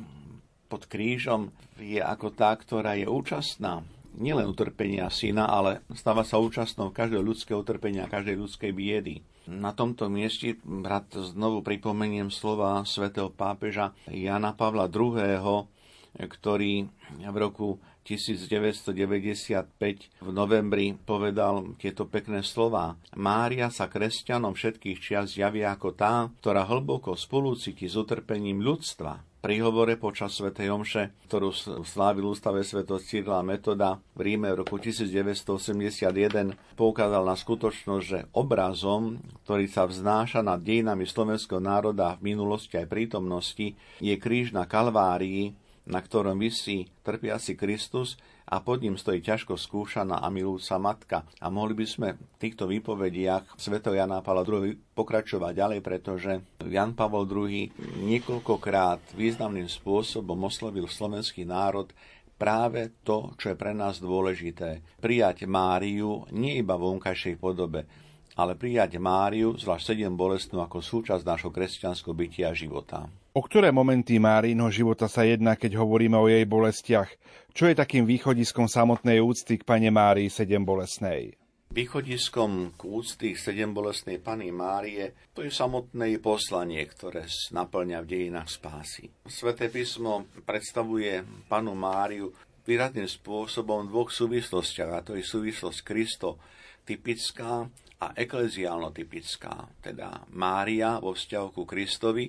[0.65, 3.86] pod krížom je ako tá, ktorá je účastná
[4.17, 9.21] nielen utrpenia syna, ale stáva sa účastnou každého ľudského utrpenia, každej ľudskej biedy.
[9.53, 15.69] Na tomto mieste brat znovu pripomeniem slova svätého pápeža Jana Pavla II.,
[16.18, 22.99] ktorý v roku 1995 v novembri povedal tieto pekné slová.
[23.16, 29.24] Mária sa kresťanom všetkých čias javia ako tá, ktorá hlboko spolucíti s utrpením ľudstva.
[29.43, 30.55] Pri hovore počas Sv.
[30.55, 31.51] Omše, ktorú
[31.84, 32.88] slávil Ústave Sv.
[32.88, 40.47] Cyrila Metoda v Ríme v roku 1981, poukázal na skutočnosť, že obrazom, ktorý sa vznáša
[40.47, 45.51] nad dejinami slovenského národa v minulosti aj prítomnosti, je kríž na Kalvárii,
[45.88, 48.15] na ktorom vysí trpiaci Kristus
[48.47, 51.17] a pod ním stojí ťažko skúšaná a milúca matka.
[51.39, 53.79] A mohli by sme v týchto výpovediach Sv.
[53.79, 56.31] Jana Pavla II pokračovať ďalej, pretože
[56.63, 57.71] Jan Pavel II
[58.03, 61.91] niekoľkokrát významným spôsobom oslovil slovenský národ
[62.36, 64.84] práve to, čo je pre nás dôležité.
[64.99, 67.88] Prijať Máriu nie iba v vonkajšej podobe,
[68.34, 73.05] ale prijať Máriu, zvlášť sedem bolestnú, ako súčasť nášho kresťanského bytia a života.
[73.34, 77.09] O ktoré momenty Márínho života sa jedná, keď hovoríme o jej bolestiach?
[77.53, 81.34] Čo je takým východiskom samotnej úcty k pane Márii sedem bolestnej?
[81.73, 88.09] Východiskom k úcty k sedem bolestnej Pany Márie to je samotné poslanie, ktoré naplňa v
[88.13, 89.09] dejinách spásy.
[89.25, 92.29] Sveté písmo predstavuje panu Máriu
[92.69, 96.38] výrazným spôsobom v dvoch súvislostiach, a to je súvislosť Kristo
[96.86, 97.65] typická
[98.03, 102.27] a ekleziálno-typická, teda Mária vo vzťahu ku Kristovi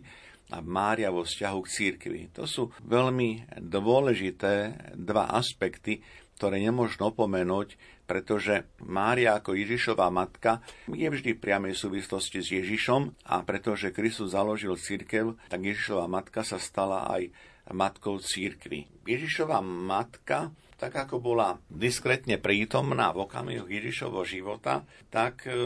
[0.55, 2.21] a Mária vo vzťahu k církvi.
[2.37, 5.99] To sú veľmi dôležité dva aspekty,
[6.39, 10.61] ktoré nemôžno opomenúť, pretože Mária ako Ježišová matka
[10.91, 16.45] je vždy v priamej súvislosti s Ježišom a pretože Kristus založil církev, tak Ježišová matka
[16.45, 17.33] sa stala aj
[17.73, 18.85] matkou církvy.
[19.09, 20.53] Ježišová matka
[20.85, 25.57] tak ako bola diskrétne prítomná v okamihu Ježišovho života, tak e,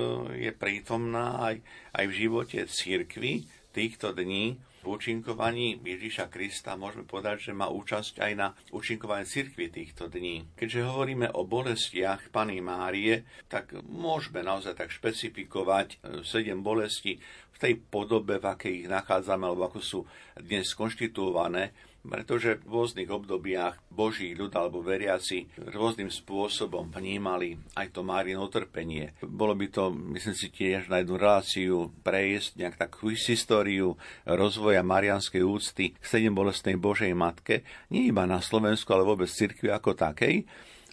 [0.46, 1.58] je prítomná aj,
[1.90, 3.42] aj v živote církvy
[3.74, 4.54] týchto dní.
[4.78, 10.54] V účinkovaní Ježiša Krista môžeme povedať, že má účasť aj na účinkovaní cirkvi týchto dní.
[10.54, 17.56] Keďže hovoríme o bolestiach Pany Márie, tak môžeme naozaj tak špecifikovať e, sedem bolestí v
[17.58, 20.00] tej podobe, v akej ich nachádzame, alebo ako sú
[20.38, 21.74] dnes konštituované
[22.06, 29.18] pretože v rôznych obdobiach Boží ľud alebo veriaci rôznym spôsobom vnímali aj to Márino utrpenie.
[29.24, 35.42] Bolo by to, myslím si, tiež na jednu reláciu prejsť nejak takú históriu rozvoja marianskej
[35.42, 40.46] úcty k sedem bolestnej Božej Matke, nie iba na Slovensku, ale vôbec cirkvi ako takej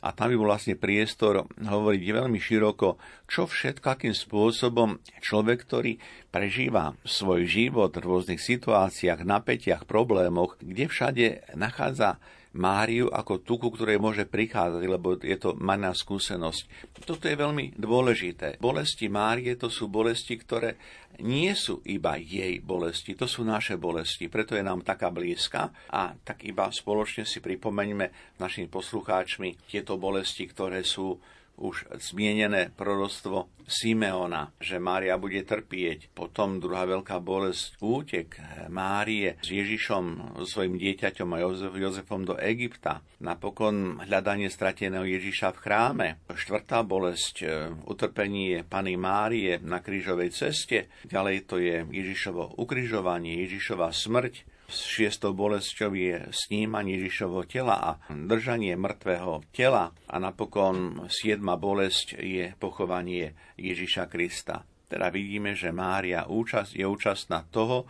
[0.05, 5.97] a tam by bol vlastne priestor hovoriť veľmi široko, čo všetko, akým spôsobom človek, ktorý
[6.29, 11.25] prežíva svoj život v rôznych situáciách, napätiach, problémoch, kde všade
[11.57, 12.21] nachádza
[12.55, 16.87] Máriu ako tú, ku ktorej môže prichádzať, lebo je to maná skúsenosť.
[17.03, 18.57] Toto je veľmi dôležité.
[18.63, 20.79] Bolesti Márie to sú bolesti, ktoré
[21.19, 26.11] nie sú iba jej bolesti, to sú naše bolesti, preto je nám taká blízka a
[26.11, 31.15] tak iba spoločne si pripomeňme našimi poslucháčmi tieto bolesti, ktoré sú
[31.57, 36.13] už zmienené prorostvo Simeona, že Mária bude trpieť.
[36.13, 38.37] Potom druhá veľká bolesť, útek
[38.69, 43.01] Márie s Ježišom, svojim dieťaťom a Jozef, Jozefom do Egypta.
[43.25, 46.07] Napokon hľadanie strateného Ježiša v chráme.
[46.29, 47.45] Štvrtá bolesť, e,
[47.89, 50.93] utrpenie Pany Márie na krížovej ceste.
[51.09, 58.73] Ďalej to je Ježišovo ukrižovanie, Ježišova smrť Šiestou bolesťou je snímanie Ježišovho tela a držanie
[58.73, 59.93] mŕtvého tela.
[60.09, 64.65] A napokon siedma bolesť je pochovanie Ježiša Krista.
[64.89, 67.85] Teda vidíme, že Mária účast, je účastná toho,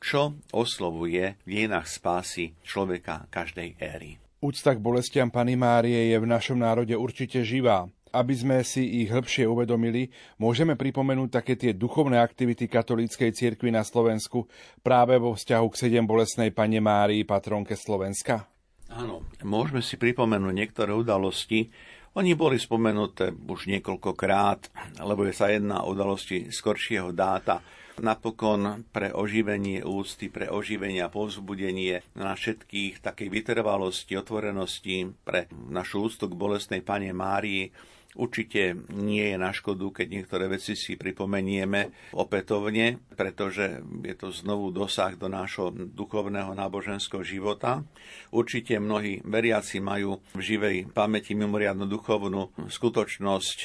[0.00, 4.16] čo oslovuje v dienách spásy človeka každej éry.
[4.40, 7.84] Úcta k bolestiam Pany Márie je v našom národe určite živá.
[8.10, 10.10] Aby sme si ich hĺbšie uvedomili,
[10.42, 14.50] môžeme pripomenúť také tie duchovné aktivity katolíckej cirkvi na Slovensku
[14.82, 18.50] práve vo vzťahu k sedem bolesnej Pane Márii, patronke Slovenska?
[18.90, 21.70] Áno, môžeme si pripomenúť niektoré udalosti.
[22.18, 24.74] Oni boli spomenuté už niekoľkokrát,
[25.06, 27.62] lebo je sa jedna udalosti skoršieho dáta
[28.02, 36.10] napokon pre oživenie úcty, pre oživenie a povzbudenie na všetkých takej vytrvalosti, otvorenosti pre našu
[36.10, 37.70] úctu k bolestnej Pane Márii
[38.18, 44.74] Určite nie je na škodu, keď niektoré veci si pripomenieme opätovne, pretože je to znovu
[44.74, 47.86] dosah do nášho duchovného náboženského života.
[48.34, 53.58] Určite mnohí veriaci majú v živej pamäti mimoriadnu duchovnú skutočnosť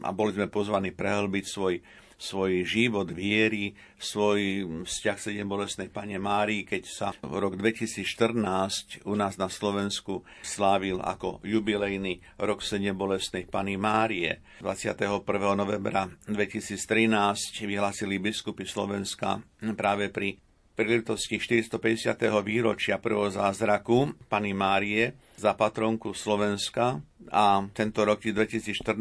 [0.00, 1.74] a boli sme pozvaní prehlbiť svoj
[2.22, 9.14] svoj život viery, svoj vzťah sedem bolestnej Pane Márii, keď sa v rok 2014 u
[9.18, 14.38] nás na Slovensku slávil ako jubilejný rok sedem bolestnej Pany Márie.
[14.62, 15.26] 21.
[15.58, 19.42] novembra 2013 vyhlásili biskupy Slovenska
[19.74, 20.38] práve pri
[20.78, 22.14] príležitosti 450.
[22.46, 27.02] výročia prvého zázraku Pany Márie za patronku Slovenska
[27.34, 28.94] a tento rok 2014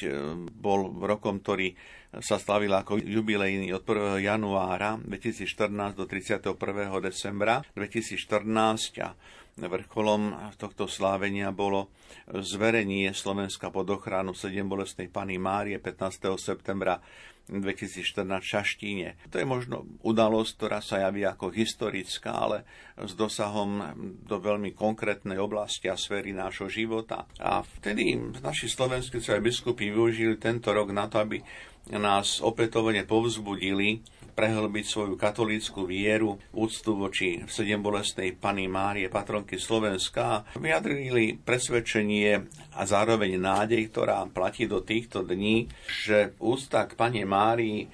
[0.00, 0.08] e,
[0.48, 1.76] bol rokom, ktorý
[2.24, 4.24] sa slavila ako jubilejný od 1.
[4.24, 6.56] januára 2014 do 31.
[7.04, 9.12] decembra 2014 a
[9.58, 11.94] vrcholom tohto slávenia bolo
[12.26, 16.34] zverenie Slovenska pod ochranu 7 bolestnej Pany Márie 15.
[16.38, 16.98] septembra
[17.44, 19.08] 2014 v Šaštíne.
[19.28, 22.64] To je možno udalosť, ktorá sa javí ako historická, ale
[22.96, 23.84] s dosahom
[24.24, 27.28] do veľmi konkrétnej oblasti a sféry nášho života.
[27.36, 31.44] A vtedy naši slovenskí biskupy využili tento rok na to, aby
[31.92, 34.00] nás opätovne povzbudili
[34.34, 42.42] prehlbiť svoju katolícku vieru, úctu voči sedem bolestnej Pany Márie, patronky Slovenska, vyjadrili presvedčenie
[42.74, 47.86] a zároveň nádej, ktorá platí do týchto dní, že úcta k Pane Márii,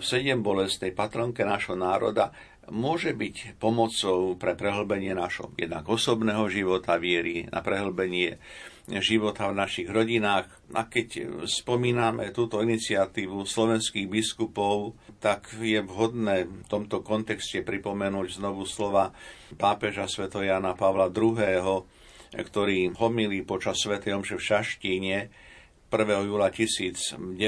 [0.00, 2.32] sedem bolestnej patronke nášho národa,
[2.72, 8.40] môže byť pomocou pre prehlbenie našho jednak osobného života viery, na prehlbenie
[9.02, 10.46] života v našich rodinách.
[10.74, 18.62] A keď spomíname túto iniciatívu slovenských biskupov, tak je vhodné v tomto kontexte pripomenúť znovu
[18.62, 19.10] slova
[19.58, 20.30] pápeža Sv.
[20.30, 21.82] Jana Pavla II.,
[22.36, 23.98] ktorý homilí počas Sv.
[23.98, 25.18] Omše v Šaštíne
[25.86, 26.26] 1.
[26.26, 27.38] júla 1995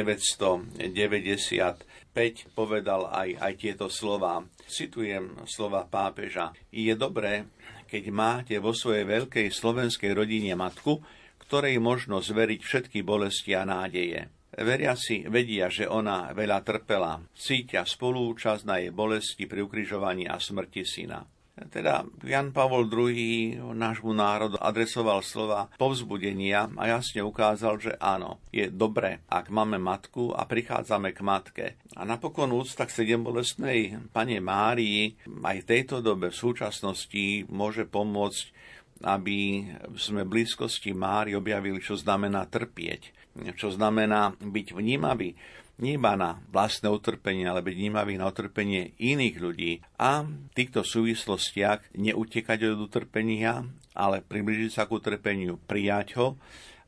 [2.55, 4.47] povedal aj, aj tieto slova.
[4.71, 6.55] Citujem slova pápeža.
[6.71, 7.51] Je dobré,
[7.91, 11.03] keď máte vo svojej veľkej slovenskej rodine matku,
[11.49, 14.29] ktorej možno zveriť všetky bolesti a nádeje.
[14.53, 20.85] Veriaci vedia, že ona veľa trpela, cítia spolúčasť na jej bolesti pri ukrižovaní a smrti
[20.85, 21.25] syna.
[21.73, 28.71] Teda Jan Pavol II nášmu národu adresoval slova povzbudenia a jasne ukázal, že áno, je
[28.71, 31.67] dobre, ak máme matku a prichádzame k matke.
[31.99, 37.91] A napokon úcta k sedem bolestnej pane Márii aj v tejto dobe v súčasnosti môže
[37.91, 38.55] pomôcť
[39.03, 43.15] aby sme v blízkosti Mári objavili, čo znamená trpieť,
[43.55, 45.39] čo znamená byť vnímavý
[45.79, 49.73] nie iba na vlastné utrpenie, ale byť vnímavý na utrpenie iných ľudí.
[49.95, 53.63] A v týchto súvislostiach neutekať od utrpenia,
[53.95, 56.35] ale približiť sa k utrpeniu, prijať ho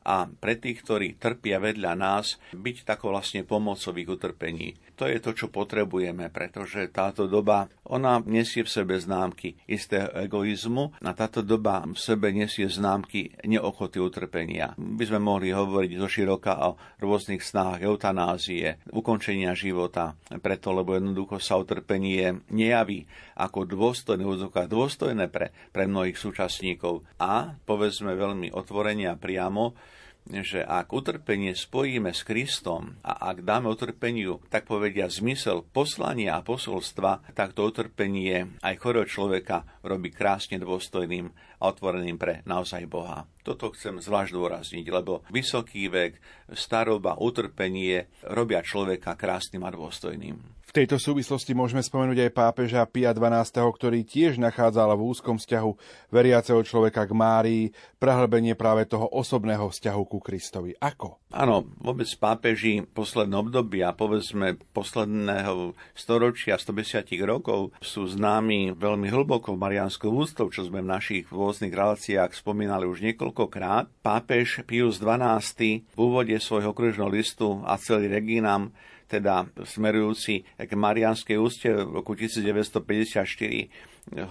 [0.01, 4.77] a pre tých, ktorí trpia vedľa nás, byť takou vlastne pomocou ich utrpení.
[4.97, 11.01] To je to, čo potrebujeme, pretože táto doba, ona nesie v sebe známky istého egoizmu
[11.01, 14.77] a táto doba v sebe nesie známky neochoty utrpenia.
[14.77, 21.41] By sme mohli hovoriť zo široka o rôznych snách eutanázie, ukončenia života, preto lebo jednoducho
[21.41, 23.05] sa utrpenie nejaví
[23.41, 29.73] ako dôstojné úzoka, dôstojné pre, pre mnohých súčasníkov a povedzme veľmi otvorene a priamo,
[30.21, 36.45] že ak utrpenie spojíme s Kristom a ak dáme utrpeniu, tak povedia, zmysel poslania a
[36.45, 43.25] posolstva, tak to utrpenie aj chorého človeka robí krásne dôstojným a otvoreným pre naozaj Boha.
[43.41, 46.21] Toto chcem zvlášť dôrazniť, lebo vysoký vek,
[46.53, 50.60] staroba, utrpenie robia človeka krásnym a dôstojným.
[50.71, 55.71] V tejto súvislosti môžeme spomenúť aj pápeža Pia XII., ktorý tiež nachádzal v úzkom vzťahu
[56.15, 57.63] veriaceho človeka k Márii
[57.99, 60.71] prehlbenie práve toho osobného vzťahu ku Kristovi.
[60.79, 61.19] Ako?
[61.35, 70.07] Áno, vôbec pápeži posledné obdobia, povedzme posledného storočia, 150 rokov, sú známi veľmi hlboko marianskou
[70.07, 73.91] ústou, čo sme v našich rôznych reláciách spomínali už niekoľkokrát.
[73.99, 78.71] Pápež Pius XII v úvode svojho kružného listu a celý Reginam
[79.11, 83.27] teda smerujúci k Marianskej úste v roku 1954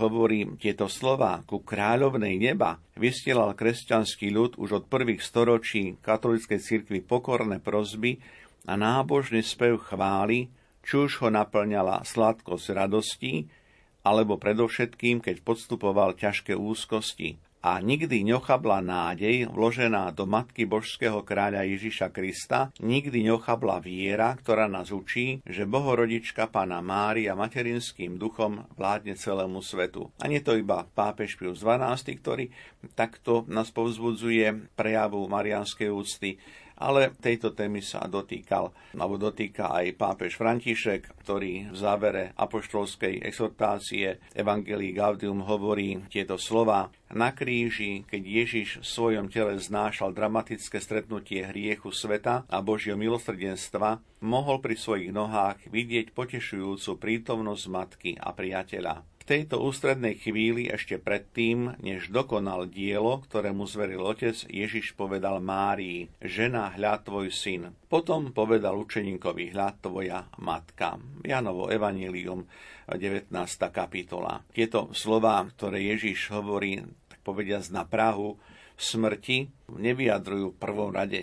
[0.01, 1.45] hovorí tieto slova.
[1.45, 8.17] Ku kráľovnej neba, vystielal kresťanský ľud už od prvých storočí katolíckej cirkvi pokorné prozby
[8.65, 10.49] a nábožný spev chvály,
[10.81, 13.53] či už ho naplňala sladkosť radostí,
[14.01, 21.69] alebo predovšetkým, keď podstupoval ťažké úzkosti a nikdy neochabla nádej vložená do Matky Božského kráľa
[21.69, 29.13] Ježiša Krista, nikdy neochabla viera, ktorá nás učí, že Bohorodička Pána Mária materinským duchom vládne
[29.13, 30.09] celému svetu.
[30.25, 32.49] A nie to iba pápež Pius XII, ktorý
[32.97, 36.41] takto nás povzbudzuje prejavu marianskej úcty,
[36.81, 44.19] ale tejto témy sa dotýkal, alebo dotýka aj pápež František, ktorý v závere apoštolskej exhortácie
[44.33, 46.89] Evangelii Gaudium hovorí tieto slova.
[47.13, 54.01] Na kríži, keď Ježiš v svojom tele znášal dramatické stretnutie hriechu sveta a Božieho milosrdenstva,
[54.25, 61.79] mohol pri svojich nohách vidieť potešujúcu prítomnosť matky a priateľa tejto ústrednej chvíli ešte predtým,
[61.79, 67.71] než dokonal dielo, ktoré mu zveril otec, Ježiš povedal Márii, žena, hľa tvoj syn.
[67.87, 70.99] Potom povedal učeníkovi, hľa tvoja matka.
[71.23, 72.43] Janovo Evangelium,
[72.91, 73.31] 19.
[73.71, 74.43] kapitola.
[74.51, 78.35] Tieto slova, ktoré Ježiš hovorí, tak povediať na Prahu,
[78.75, 81.23] smrti, nevyjadrujú v prvom rade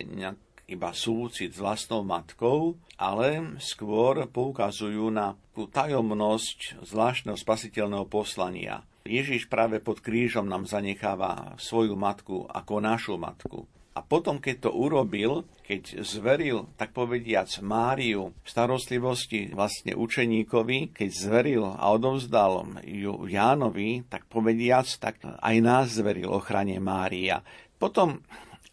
[0.68, 8.84] iba súcit s vlastnou matkou, ale skôr poukazujú na tú tajomnosť zvláštneho spasiteľného poslania.
[9.08, 13.64] Ježiš práve pod krížom nám zanecháva svoju matku ako našu matku.
[13.96, 21.10] A potom, keď to urobil, keď zveril, tak povediac, Máriu v starostlivosti vlastne učeníkovi, keď
[21.10, 27.42] zveril a odovzdal ju Jánovi, tak povediac, tak aj nás zveril ochrane Mária.
[27.74, 28.22] Potom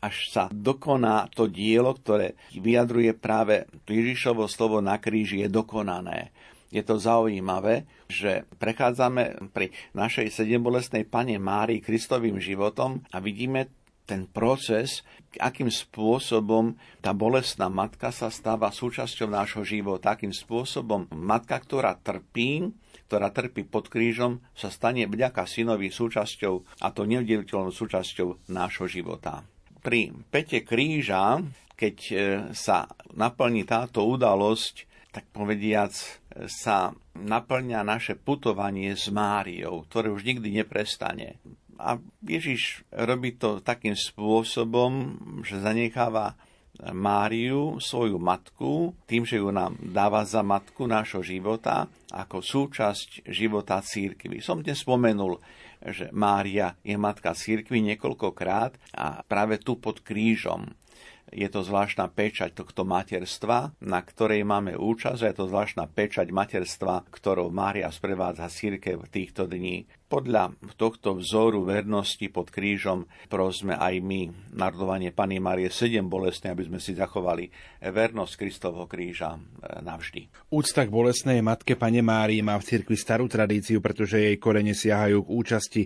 [0.01, 6.35] až sa dokoná to dielo, ktoré vyjadruje práve Ježišovo slovo na kríži je dokonané.
[6.73, 13.71] Je to zaujímavé, že prechádzame pri našej sedembolesnej pane Márii Kristovým životom a vidíme
[14.05, 15.01] ten proces,
[15.41, 22.69] akým spôsobom tá bolestná matka sa stáva súčasťou nášho života, akým spôsobom matka, ktorá trpí,
[23.09, 29.41] ktorá trpí pod krížom, sa stane vďaka synovi súčasťou, a to neoddeliteľnou súčasťou nášho života
[29.85, 31.45] pri pete kríža,
[31.77, 32.13] keď e,
[32.57, 35.93] sa naplní táto udalosť, tak povediac
[36.49, 41.39] sa naplňa naše putovanie s Máriou, ktoré už nikdy neprestane.
[41.79, 45.15] A Ježiš robí to takým spôsobom,
[45.47, 46.35] že zanecháva
[46.91, 53.79] Máriu, svoju matku, tým, že ju nám dáva za matku nášho života, ako súčasť života
[53.79, 54.43] církvy.
[54.43, 55.39] Som dnes spomenul
[55.89, 60.73] že Mária je matka církvy niekoľkokrát a práve tu pod krížom
[61.33, 66.29] je to zvláštna pečať tohto materstva, na ktorej máme účasť a je to zvláštna pečať
[66.29, 69.89] materstva, ktorou Mária sprevádza církev týchto dní.
[70.15, 76.63] Podľa tohto vzoru vernosti pod krížom prosme aj my narodovanie Pany Marie 7 bolestné, aby
[76.71, 77.51] sme si zachovali
[77.83, 79.39] vernosť Kristovho kríža e,
[79.83, 80.47] navždy.
[80.55, 85.19] Úcta k bolestnej matke Pane Márii má v cirkvi starú tradíciu, pretože jej korene siahajú
[85.19, 85.81] k účasti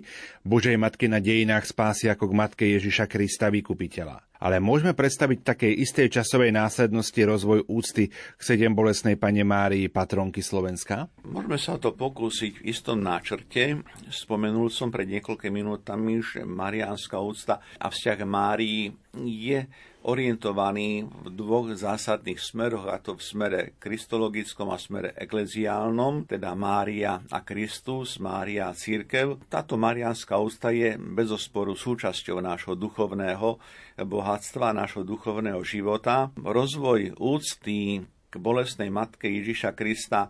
[0.46, 5.72] Božej matky na dejinách spásy ako k matke Ježiša Krista vykupiteľa ale môžeme predstaviť takej
[5.84, 11.12] istej časovej následnosti rozvoj úcty k sedem bolesnej pane Márii, patronky Slovenska?
[11.28, 13.84] Môžeme sa to pokúsiť v istom náčrte.
[14.20, 19.64] Spomenul som pred niekoľkými minútami, že mariánska úcta a vzťah Márii je
[20.04, 27.20] orientovaný v dvoch zásadných smeroch, a to v smere kristologickom a smere ekleziálnom, teda Mária
[27.32, 29.40] a Kristus, Mária a církev.
[29.48, 33.56] Táto mariánska ústa je bezosporu súčasťou nášho duchovného
[34.04, 36.28] bohatstva, nášho duchovného života.
[36.36, 40.28] Rozvoj úcty k bolestnej matke Ježiša Krista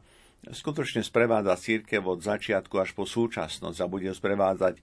[0.48, 4.80] skutočne sprevádza církev od začiatku až po súčasnosť a bude sprevádzať,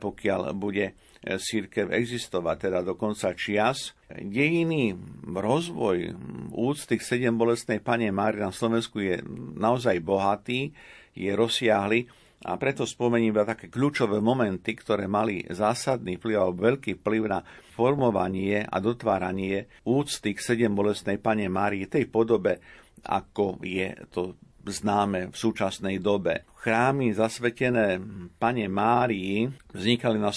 [0.00, 3.92] pokiaľ bude církev existovať, teda do konca čias.
[4.08, 4.96] Dejiny,
[5.28, 6.16] rozvoj
[6.52, 9.20] úcty k sedem bolestnej pane Mári na Slovensku je
[9.56, 10.72] naozaj bohatý,
[11.12, 12.08] je rozsiahly
[12.44, 17.40] a preto spomením iba také kľúčové momenty, ktoré mali zásadný vplyv alebo veľký vplyv na
[17.72, 22.60] formovanie a dotváranie úcty k sedem bolestnej pane Márii tej podobe,
[23.08, 26.48] ako je to známe v súčasnej dobe.
[26.64, 28.00] Chrámy zasvetené
[28.40, 30.32] Pane Márii vznikali na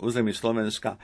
[0.00, 0.96] území Slovenska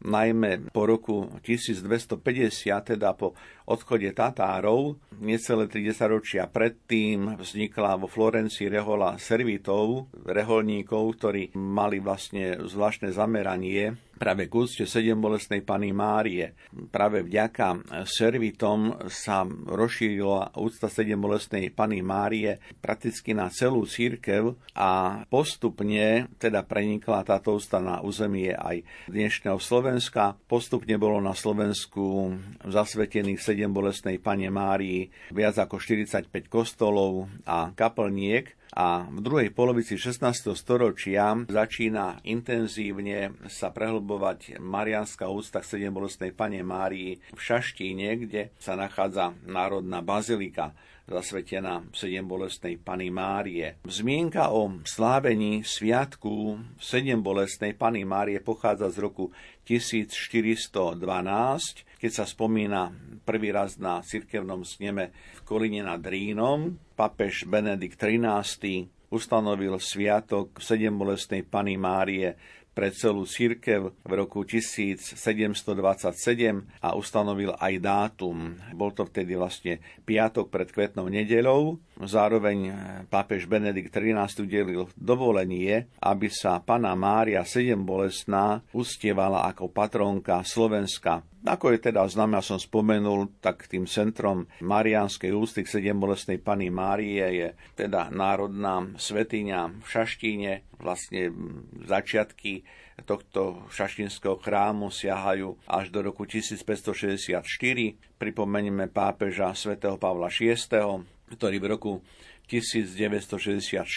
[0.00, 3.36] najmä po roku 1250, teda po
[3.70, 12.58] odchode Tatárov, necelé 30 ročia predtým vznikla vo Florencii rehola servitov, reholníkov, ktorí mali vlastne
[12.66, 16.52] zvláštne zameranie práve k úcte sedem bolestnej Pany Márie.
[16.92, 25.24] Práve vďaka servitom sa rozšírila úcta sedem bolestnej Pany Márie prakticky na celú církev a
[25.32, 30.36] postupne teda prenikla táto ústa na územie aj dnešného Slovenska.
[30.44, 32.36] Postupne bolo na Slovensku
[32.68, 39.98] zasvetených sedem bolestnej Pane Márii viac ako 45 kostolov a kaplniek a v druhej polovici
[39.98, 40.54] 16.
[40.54, 48.78] storočia začína intenzívne sa prehlbovať marianská ústa k sedembolestnej pane Márii v Šaštíne, kde sa
[48.78, 50.70] nachádza Národná bazilika
[51.10, 53.82] zasvetená sedem bolestnej Pany Márie.
[53.82, 59.34] Zmienka o slávení sviatku sedem bolestnej Pany Márie pochádza z roku
[59.66, 61.02] 1412,
[61.98, 62.94] keď sa spomína
[63.26, 66.78] prvý raz na cirkevnom sneme v Kolíne nad Rínom.
[67.00, 72.36] Papež Benedikt XIII ustanovil sviatok sedembolestnej Pany Márie
[72.76, 75.16] pre celú církev v roku 1727
[76.84, 78.52] a ustanovil aj dátum.
[78.76, 81.80] Bol to vtedy vlastne piatok pred kvetnou nedelou.
[81.96, 82.68] Zároveň
[83.08, 91.24] pápež Benedikt XIII udelil dovolenie, aby sa pana Mária sedem bolestná ustievala ako patronka Slovenska.
[91.40, 96.68] Ako je teda známe, ja som spomenul, tak tým centrom Mariánskej ústy k bolestnej Pany
[96.68, 97.48] Márie je
[97.80, 100.52] teda národná svetiňa v Šaštíne.
[100.76, 101.32] Vlastne
[101.88, 102.60] začiatky
[103.08, 107.40] tohto šaštinského chrámu siahajú až do roku 1564.
[108.20, 110.60] Pripomenieme pápeža svätého Pavla VI,
[111.32, 111.92] ktorý v roku
[112.52, 113.88] 1964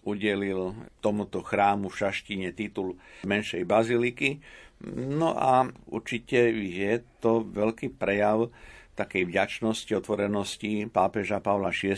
[0.00, 0.72] udelil
[1.04, 4.40] tomuto chrámu v Šaštine titul menšej baziliky
[4.88, 8.48] No a určite je to veľký prejav
[8.96, 11.96] takej vďačnosti, otvorenosti pápeža Pavla VI.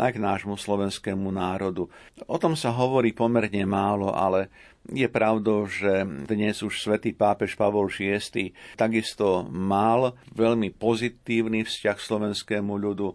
[0.00, 1.92] aj k nášmu slovenskému národu.
[2.24, 4.48] O tom sa hovorí pomerne málo, ale
[4.88, 12.72] je pravdou, že dnes už svätý pápež Pavol VI takisto mal veľmi pozitívny vzťah slovenskému
[12.72, 13.12] ľudu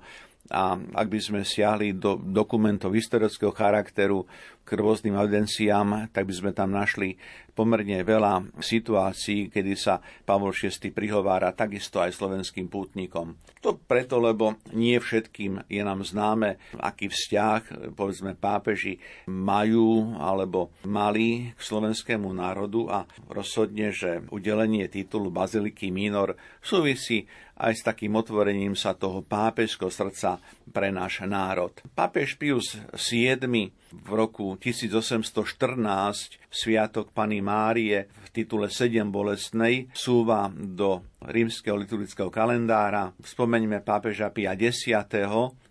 [0.52, 4.28] a ak by sme siahli do dokumentov historického charakteru
[4.62, 7.18] k rôznym audenciám, tak by sme tam našli
[7.52, 13.36] pomerne veľa situácií, kedy sa Pavol VI prihovára takisto aj slovenským pútnikom.
[13.62, 18.98] To preto, lebo nie všetkým je nám známe, aký vzťah, povedzme, pápeži
[19.28, 23.00] majú alebo mali k slovenskému národu a
[23.30, 27.28] rozhodne, že udelenie titulu Baziliky Minor súvisí
[27.62, 30.42] aj s takým otvorením sa toho pápežského srdca
[30.74, 31.70] pre náš národ.
[31.94, 41.02] Pápež Pius VII v roku 1814 Sviatok Pany Márie v titule 7 bolestnej súva do
[41.26, 43.18] rímskeho liturgického kalendára.
[43.18, 44.94] Spomeňme pápeža Pia X,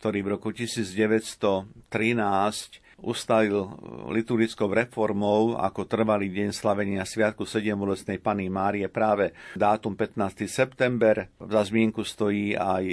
[0.03, 3.73] ktorý v roku 1913 ustalil
[4.13, 10.45] liturgickou reformou ako trvalý deň slavenia Sviatku 7 bolestnej Pany Márie práve dátum 15.
[10.45, 11.33] september.
[11.41, 12.85] Za zmienku stojí aj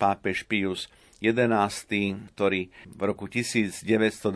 [0.00, 0.88] pápež Pius
[1.24, 4.28] 11., ktorý v roku 1927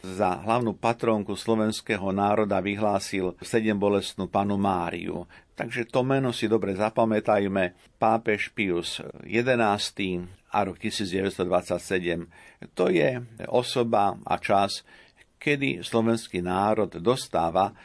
[0.00, 5.28] za hlavnú patrónku slovenského národa vyhlásil sedem bolestnú panu Máriu.
[5.52, 7.76] Takže to meno si dobre zapamätajme.
[8.00, 12.72] Pápež Pius XI a rok 1927.
[12.72, 13.20] To je
[13.52, 14.86] osoba a čas,
[15.36, 17.76] kedy slovenský národ dostáva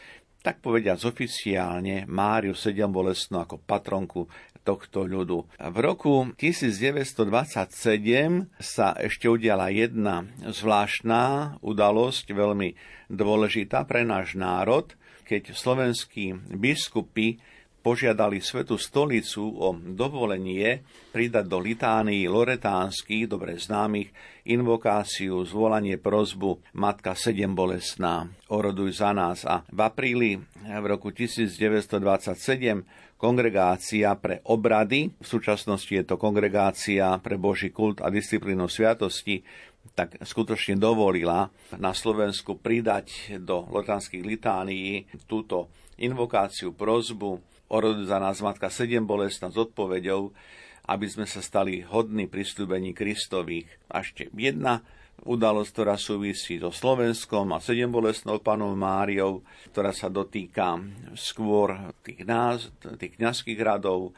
[0.44, 4.28] tak povediať oficiálne Máriu Sedembolestnú ako patronku
[4.64, 5.46] tohto ľudu.
[5.60, 12.80] V roku 1927 sa ešte udiala jedna zvláštna udalosť, veľmi
[13.12, 14.96] dôležitá pre náš národ,
[15.28, 17.44] keď slovenskí biskupy
[17.84, 24.10] požiadali Svetú stolicu o dovolenie pridať do litánií loretánskych, dobre známych,
[24.48, 29.44] invokáciu, zvolanie prozbu Matka sedem bolesná, oroduj za nás.
[29.44, 30.32] A v apríli
[30.64, 38.08] v roku 1927 kongregácia pre obrady, v súčasnosti je to kongregácia pre Boží kult a
[38.08, 39.44] disciplínu sviatosti,
[39.96, 45.68] tak skutočne dovolila na Slovensku pridať do lotanských litánií túto
[46.00, 50.34] invokáciu, prozbu, orodu za nás Matka sedem bolestná s odpoveďou,
[50.88, 53.72] aby sme sa stali hodní pristúbení Kristových.
[53.88, 54.84] A ešte jedna
[55.24, 60.84] udalosť, ktorá súvisí so Slovenskom a sedembolesnou panou Máriou, ktorá sa dotýka
[61.16, 62.68] skôr tých, nás,
[63.00, 64.12] tých kniazských radov,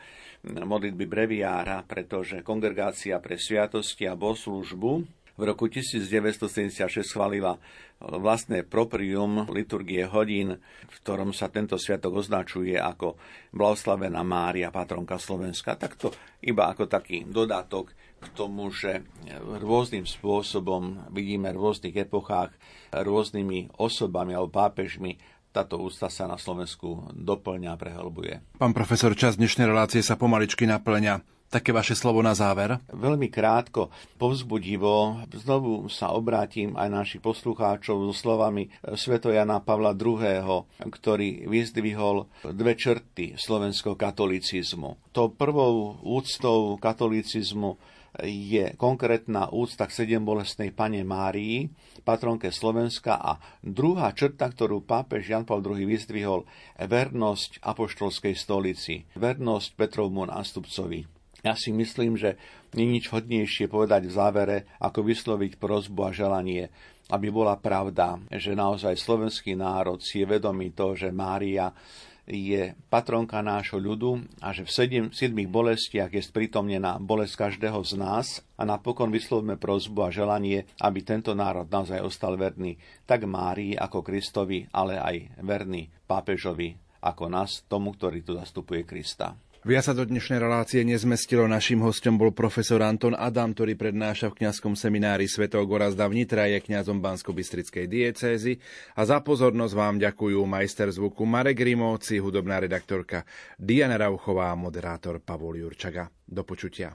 [0.46, 7.60] modlitby breviára, pretože kongregácia pre sviatosti a bohoslužbu v roku 1976 schválila
[8.00, 13.20] vlastné proprium liturgie hodín, v ktorom sa tento sviatok označuje ako
[13.52, 15.80] blahoslavená Mária, patronka Slovenska.
[15.80, 16.12] Takto
[16.44, 19.04] iba ako taký dodatok k tomu, že
[19.60, 22.56] rôznym spôsobom vidíme v rôznych epochách
[22.96, 25.20] rôznymi osobami alebo pápežmi
[25.56, 28.60] táto ústa sa na Slovensku doplňa a prehlbuje.
[28.60, 31.35] Pán profesor, čas dnešnej relácie sa pomaličky naplňa.
[31.46, 32.82] Také vaše slovo na záver?
[32.91, 35.24] Veľmi krátko, povzbudivo.
[35.32, 43.39] Znovu sa obrátim aj našich poslucháčov so slovami svetojana Pavla II., ktorý vyzdvihol dve črty
[43.39, 45.14] slovenského katolicizmu.
[45.16, 47.78] To prvou úctou katolicizmu
[48.24, 51.68] je konkrétna úcta k sedem bolestnej pane Márii,
[52.08, 56.48] patronke Slovenska a druhá črta, ktorú pápež Jan Paul II vyzdvihol,
[56.80, 61.14] vernosť apoštolskej stolici, vernosť Petrovmu nástupcovi.
[61.46, 62.41] Ja si myslím, že
[62.74, 66.74] nie nič hodnejšie povedať v závere, ako vysloviť prozbu a želanie,
[67.14, 71.70] aby bola pravda, že naozaj slovenský národ si je vedomý toho, že Mária
[72.26, 77.93] je patronka nášho ľudu a že v sedm, siedmých bolestiach je sprítomnená bolesť každého z
[78.02, 83.78] nás a napokon vyslovíme prozbu a želanie, aby tento národ naozaj ostal verný tak Márii
[83.78, 86.74] ako Kristovi, ale aj verný pápežovi
[87.06, 89.38] ako nás, tomu, ktorý tu zastupuje Krista.
[89.66, 91.49] Viac sa do dnešnej relácie nezmestilo.
[91.49, 96.45] Naším hostom bol profesor Anton Adam, ktorý prednáša v kňazskom seminári Svetého Gorazda v Nitra,
[96.45, 98.61] je kňazom Bansko-Bystrickej diecézy.
[98.93, 103.26] A za pozornosť vám ďakujú majster zvuku Marek Rimovci, hudobná redaktorka
[103.57, 106.13] Diana Rauchová a moderátor Pavol Jurčaga.
[106.30, 106.93] Do počutia.